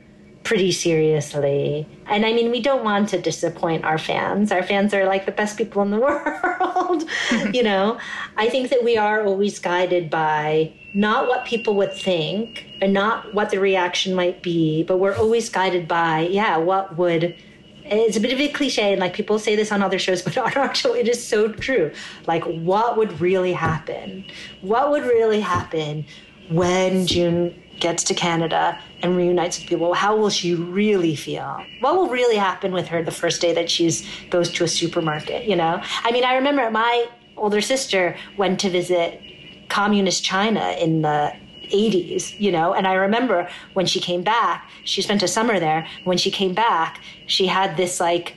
[0.49, 1.87] pretty seriously.
[2.07, 4.51] And I mean, we don't want to disappoint our fans.
[4.51, 7.05] Our fans are like the best people in the world.
[7.55, 7.99] you know,
[8.39, 13.35] I think that we are always guided by not what people would think and not
[13.35, 17.37] what the reaction might be, but we're always guided by, yeah, what would
[17.85, 20.37] it's a bit of a cliche and like people say this on other shows but
[20.37, 21.91] on our show it is so true
[22.27, 24.23] like what would really happen
[24.61, 26.05] what would really happen
[26.51, 31.97] when june gets to canada and reunites with people how will she really feel what
[31.97, 35.57] will really happen with her the first day that she's goes to a supermarket you
[35.57, 37.07] know i mean i remember my
[37.37, 39.21] older sister went to visit
[39.69, 41.33] communist china in the
[41.69, 42.75] 80s, you know.
[42.75, 45.87] And I remember when she came back, she spent a summer there.
[46.05, 48.35] When she came back, she had this like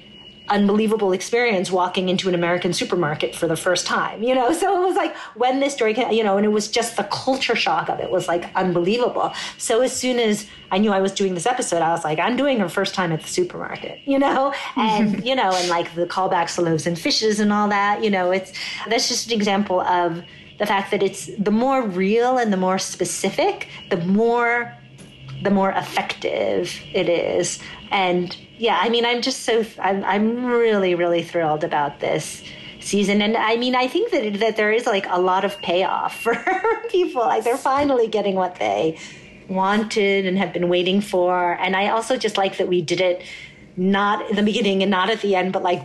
[0.51, 4.51] unbelievable experience walking into an American supermarket for the first time, you know.
[4.51, 7.05] So it was like when this story came, you know, and it was just the
[7.05, 9.33] culture shock of it was like unbelievable.
[9.57, 12.35] So as soon as I knew I was doing this episode, I was like, I'm
[12.35, 16.05] doing her first time at the supermarket, you know, and you know, and like the
[16.05, 18.51] callbacks to loaves and fishes and all that, you know, it's
[18.89, 20.21] that's just an example of
[20.59, 24.77] the fact that it's the more real and the more specific, the more
[25.41, 27.59] the more effective it is.
[27.89, 32.43] And yeah, I mean, I'm just so I'm I'm really really thrilled about this
[32.79, 33.21] season.
[33.21, 36.35] And i mean i think that that there is like a lot of payoff for
[36.89, 37.21] people.
[37.21, 38.97] Like they're finally getting what they
[39.47, 41.53] wanted and have been waiting for.
[41.59, 43.23] And i also just like that we did it
[43.77, 45.81] not in the beginning and not at the end but like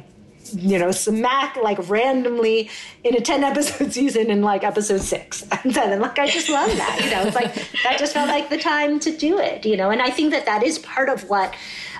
[0.55, 2.70] you know smack like randomly
[3.05, 5.44] in a 10 episode season in like episode six.
[5.64, 8.51] And then like i just love that you know it's like that just felt like
[8.51, 9.90] the time to do it you know?
[9.90, 11.55] And i think that that is part of what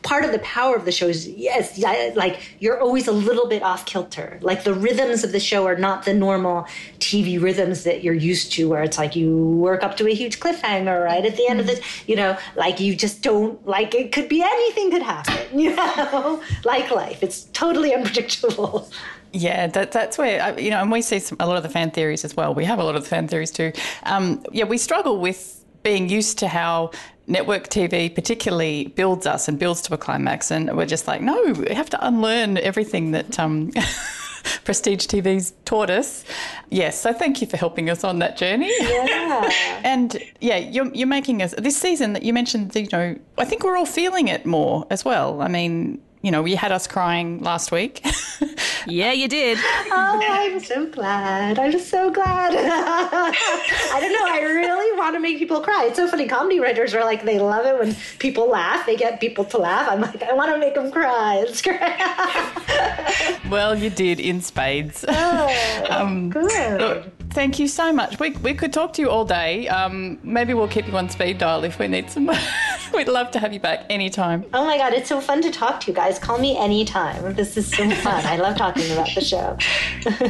[0.07, 1.78] part of the power of the show is yes
[2.14, 5.76] like you're always a little bit off kilter like the rhythms of the show are
[5.76, 6.62] not the normal
[7.00, 10.38] tv rhythms that you're used to where it's like you work up to a huge
[10.38, 14.12] cliffhanger right at the end of this you know like you just don't like it
[14.12, 18.88] could be anything could happen you know like life it's totally unpredictable
[19.32, 21.90] Yeah, that, that's where, you know, and we see some, a lot of the fan
[21.90, 22.54] theories as well.
[22.54, 23.72] We have a lot of the fan theories too.
[24.04, 26.90] Um, yeah, we struggle with being used to how
[27.27, 30.51] network TV particularly builds us and builds to a climax.
[30.51, 33.72] And we're just like, no, we have to unlearn everything that um,
[34.64, 36.24] Prestige TV's taught us.
[36.70, 38.72] Yes, so thank you for helping us on that journey.
[38.81, 39.51] Yeah.
[39.85, 43.64] and yeah, you're, you're making us, this season that you mentioned, you know, I think
[43.64, 45.43] we're all feeling it more as well.
[45.43, 48.04] I mean, you know, you had us crying last week.
[48.86, 49.58] yeah, you did.
[49.58, 51.58] oh, I'm so glad.
[51.58, 52.52] I'm so glad.
[52.56, 54.26] I don't know.
[54.26, 55.86] I really want to make people cry.
[55.86, 56.26] It's so funny.
[56.26, 58.86] Comedy writers are like, they love it when people laugh.
[58.86, 59.88] They get people to laugh.
[59.88, 61.36] I'm like, I want to make them cry.
[61.46, 61.80] It's great.
[63.50, 65.04] well, you did in spades.
[65.06, 66.80] Oh, um, good.
[66.80, 68.18] look, thank you so much.
[68.18, 69.68] We, we could talk to you all day.
[69.68, 72.30] Um, maybe we'll keep you on speed dial if we need some.
[72.95, 74.45] We'd love to have you back anytime.
[74.55, 76.18] Oh my God, it's so fun to talk to you guys.
[76.18, 77.34] Call me anytime.
[77.34, 78.24] This is so fun.
[78.24, 79.59] I love talking about the show.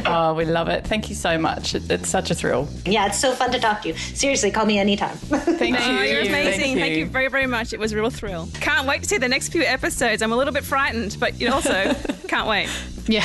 [0.05, 0.85] oh, we love it.
[0.85, 1.75] Thank you so much.
[1.75, 2.67] It, it's such a thrill.
[2.85, 3.93] Yeah, it's so fun to talk to you.
[3.95, 5.15] Seriously, call me anytime.
[5.17, 6.09] Thank Oh, you.
[6.11, 6.59] you're amazing.
[6.59, 6.99] Thank Thank you.
[6.99, 7.05] you.
[7.05, 7.71] very, very much.
[7.71, 8.49] It was a real thrill.
[8.55, 10.21] Can't wait to see the next few episodes.
[10.21, 11.93] I'm a little bit frightened, but you also
[12.27, 12.69] can't wait.
[13.07, 13.23] Yeah.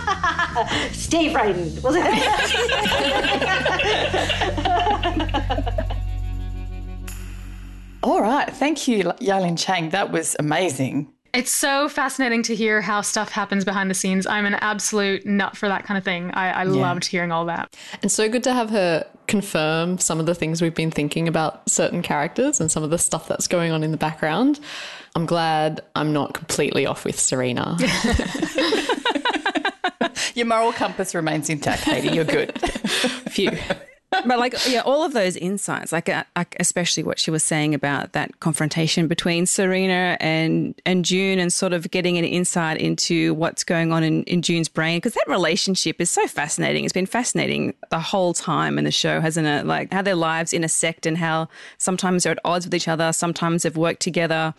[0.92, 1.84] Stay frightened.
[8.02, 8.48] All right.
[8.50, 9.90] Thank you, Yahlin Chang.
[9.90, 11.12] That was amazing.
[11.32, 14.26] It's so fascinating to hear how stuff happens behind the scenes.
[14.26, 16.32] I'm an absolute nut for that kind of thing.
[16.32, 17.76] I, I loved hearing all that.
[18.02, 21.68] And so good to have her confirm some of the things we've been thinking about
[21.70, 24.58] certain characters and some of the stuff that's going on in the background.
[25.14, 27.76] I'm glad I'm not completely off with Serena.
[30.34, 32.08] Your moral compass remains intact, Katie.
[32.08, 32.58] You're good.
[33.30, 33.56] Phew.
[34.10, 36.24] but like yeah all of those insights like, uh,
[36.58, 41.72] especially what she was saying about that confrontation between serena and and june and sort
[41.72, 46.00] of getting an insight into what's going on in, in june's brain because that relationship
[46.00, 49.92] is so fascinating it's been fascinating the whole time in the show hasn't it like
[49.92, 51.48] how their lives intersect and how
[51.78, 54.52] sometimes they're at odds with each other sometimes they've worked together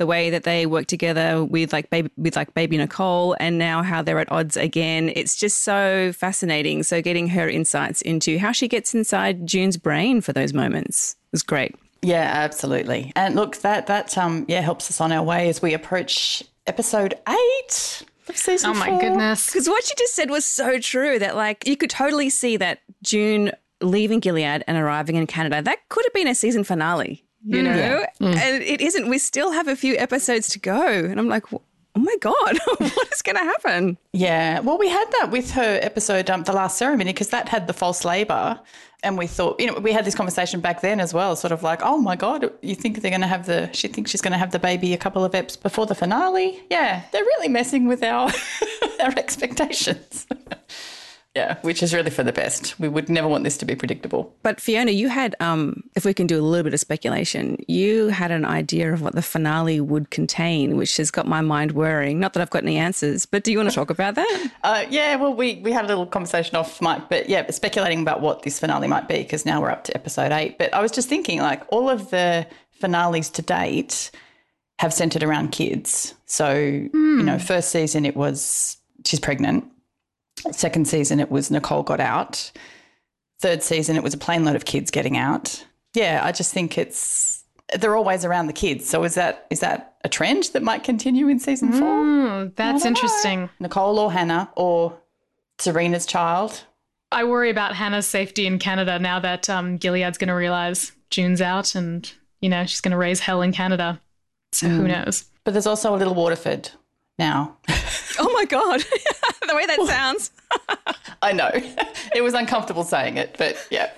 [0.00, 3.82] the way that they work together with like baby with like baby Nicole and now
[3.84, 5.12] how they're at odds again.
[5.14, 6.82] It's just so fascinating.
[6.82, 11.42] So getting her insights into how she gets inside June's brain for those moments was
[11.44, 11.76] great.
[12.02, 13.12] Yeah, absolutely.
[13.14, 17.14] And look, that that um yeah helps us on our way as we approach episode
[17.28, 19.00] eight of season Oh my four.
[19.00, 19.46] goodness.
[19.46, 22.80] Because what you just said was so true that like you could totally see that
[23.02, 25.62] June leaving Gilead and arriving in Canada.
[25.62, 27.74] That could have been a season finale, you know?
[27.74, 28.06] Yeah.
[28.20, 28.36] Mm.
[28.36, 29.08] And it isn't.
[29.08, 30.86] We still have a few episodes to go.
[30.86, 33.98] And I'm like, oh my God, what is going to happen?
[34.12, 37.66] Yeah, well, we had that with her episode, um, The Last Ceremony, because that had
[37.66, 38.60] the false labour.
[39.02, 41.62] And we thought, you know, we had this conversation back then as well, sort of
[41.62, 44.32] like, oh my God, you think they're going to have the, she thinks she's going
[44.32, 46.62] to have the baby a couple of eps before the finale?
[46.70, 48.30] Yeah, they're really messing with our,
[49.00, 50.26] our expectations.
[51.36, 52.78] yeah, which is really for the best.
[52.80, 54.34] We would never want this to be predictable.
[54.42, 58.08] But Fiona, you had, um, if we can do a little bit of speculation, you
[58.08, 62.18] had an idea of what the finale would contain, which has got my mind whirring.
[62.18, 64.52] Not that I've got any answers, but do you want to talk about that?
[64.64, 68.20] Uh, yeah, well, we, we had a little conversation off mic, but yeah, speculating about
[68.20, 70.58] what this finale might be because now we're up to episode eight.
[70.58, 74.10] But I was just thinking, like, all of the finales to date
[74.80, 76.14] have centered around kids.
[76.26, 79.64] So, you know, first season it was she's pregnant.
[80.52, 82.50] Second season it was Nicole got out.
[83.40, 85.64] Third season it was a plane load of kids getting out.
[85.94, 87.44] Yeah, I just think it's
[87.78, 88.88] they're always around the kids.
[88.88, 91.82] So is that is that a trend that might continue in season four?
[92.04, 93.48] Mm, that's interesting.
[93.60, 94.98] Nicole or Hannah or
[95.58, 96.64] Serena's child.
[97.12, 101.40] I worry about Hannah's safety in Canada now that um, Gilead's going to realize June's
[101.40, 102.10] out and,
[102.40, 104.00] you know, she's going to raise hell in Canada.
[104.52, 105.04] So who Mm.
[105.04, 105.24] knows?
[105.44, 106.70] But there's also a little Waterford
[107.20, 107.56] now.
[108.18, 108.80] Oh my God,
[109.46, 110.32] the way that sounds.
[111.22, 111.50] I know.
[112.14, 113.90] it was uncomfortable saying it, but yeah.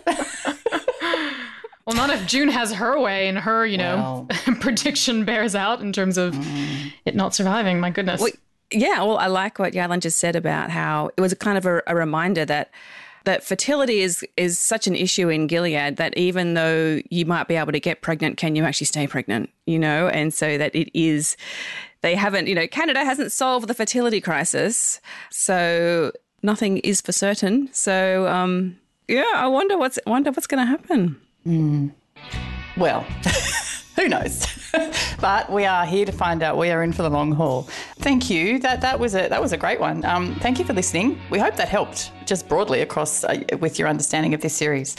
[1.86, 4.28] Well, not if June has her way and her, you know,
[4.60, 6.92] prediction bears out in terms of mm.
[7.04, 7.80] it not surviving.
[7.80, 8.20] My goodness.
[8.20, 8.30] Well,
[8.70, 11.66] yeah, well, I like what Yahlin just said about how it was a kind of
[11.66, 12.70] a, a reminder that
[13.24, 17.56] that fertility is is such an issue in Gilead that even though you might be
[17.56, 19.50] able to get pregnant, can you actually stay pregnant?
[19.66, 21.36] You know, and so that it is.
[22.02, 25.00] They haven't, you know, Canada hasn't solved the fertility crisis,
[25.30, 27.72] so nothing is for certain.
[27.72, 28.78] So, um,
[29.08, 31.20] yeah, I wonder what's wonder what's going to happen.
[32.76, 33.00] Well,
[33.96, 34.46] who knows?
[35.20, 36.56] but we are here to find out.
[36.56, 37.68] We are in for the long haul.
[37.98, 38.58] Thank you.
[38.58, 40.04] That that was a that was a great one.
[40.04, 41.20] Um, thank you for listening.
[41.30, 44.96] We hope that helped just broadly across uh, with your understanding of this series.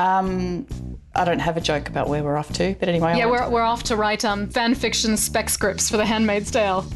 [0.00, 0.66] Um,
[1.14, 3.18] I don't have a joke about where we're off to, but anyway.
[3.18, 6.82] Yeah, we're, we're off to write um, fan fiction spec scripts for The Handmaid's Tale.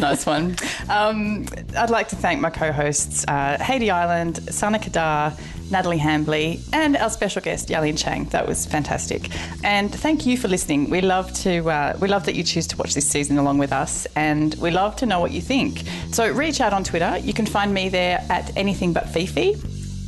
[0.00, 0.56] nice one.
[0.88, 5.38] Um, I'd like to thank my co-hosts uh, Haiti Island, Sana Qadar,
[5.70, 8.24] Natalie Hambley, and our special guest Yahlin Chang.
[8.26, 9.30] That was fantastic.
[9.62, 10.90] And thank you for listening.
[10.90, 13.72] We love to uh, we love that you choose to watch this season along with
[13.72, 15.84] us, and we love to know what you think.
[16.10, 17.18] So reach out on Twitter.
[17.18, 19.56] You can find me there at anything but Fifi.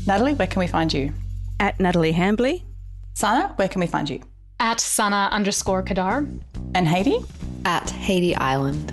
[0.06, 1.12] Natalie, where can we find you?
[1.60, 2.62] At Natalie Hambley.
[3.14, 4.20] Sana, where can we find you?
[4.60, 6.40] At Sana underscore Qadar.
[6.74, 7.18] And Haiti?
[7.64, 8.92] At Haiti Island.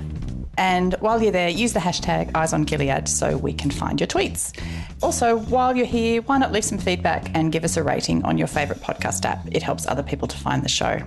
[0.58, 4.08] And while you're there, use the hashtag Eyes on Gilead so we can find your
[4.08, 4.58] tweets.
[5.02, 8.38] Also, while you're here, why not leave some feedback and give us a rating on
[8.38, 9.46] your favourite podcast app?
[9.52, 11.02] It helps other people to find the show.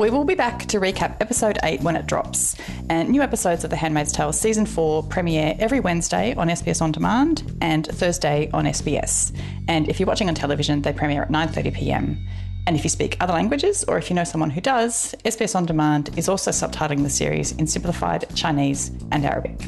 [0.00, 2.56] We will be back to recap episode 8 when it drops.
[2.88, 6.90] And new episodes of The Handmaid's Tale season 4 premiere every Wednesday on SBS On
[6.90, 9.38] Demand and Thursday on SBS.
[9.68, 12.26] And if you're watching on television, they premiere at 9:30 p.m.
[12.66, 15.66] And if you speak other languages or if you know someone who does, SBS On
[15.66, 19.60] Demand is also subtitling the series in simplified Chinese and Arabic.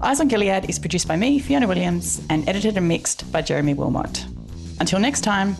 [0.00, 3.74] Eyes on Gilead is produced by me, Fiona Williams, and edited and mixed by Jeremy
[3.74, 4.24] Wilmot.
[4.78, 5.56] Until next time,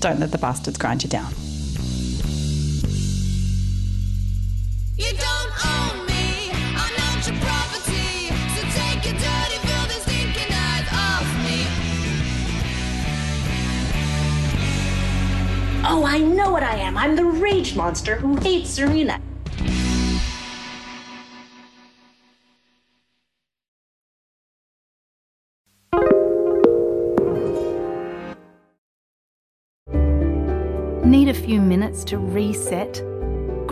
[0.00, 1.32] don't let the bastards grind you down.
[15.84, 16.96] Oh, I know what I am.
[16.96, 19.20] I'm the rage monster who hates Serena.
[31.04, 33.11] Need a few minutes to reset?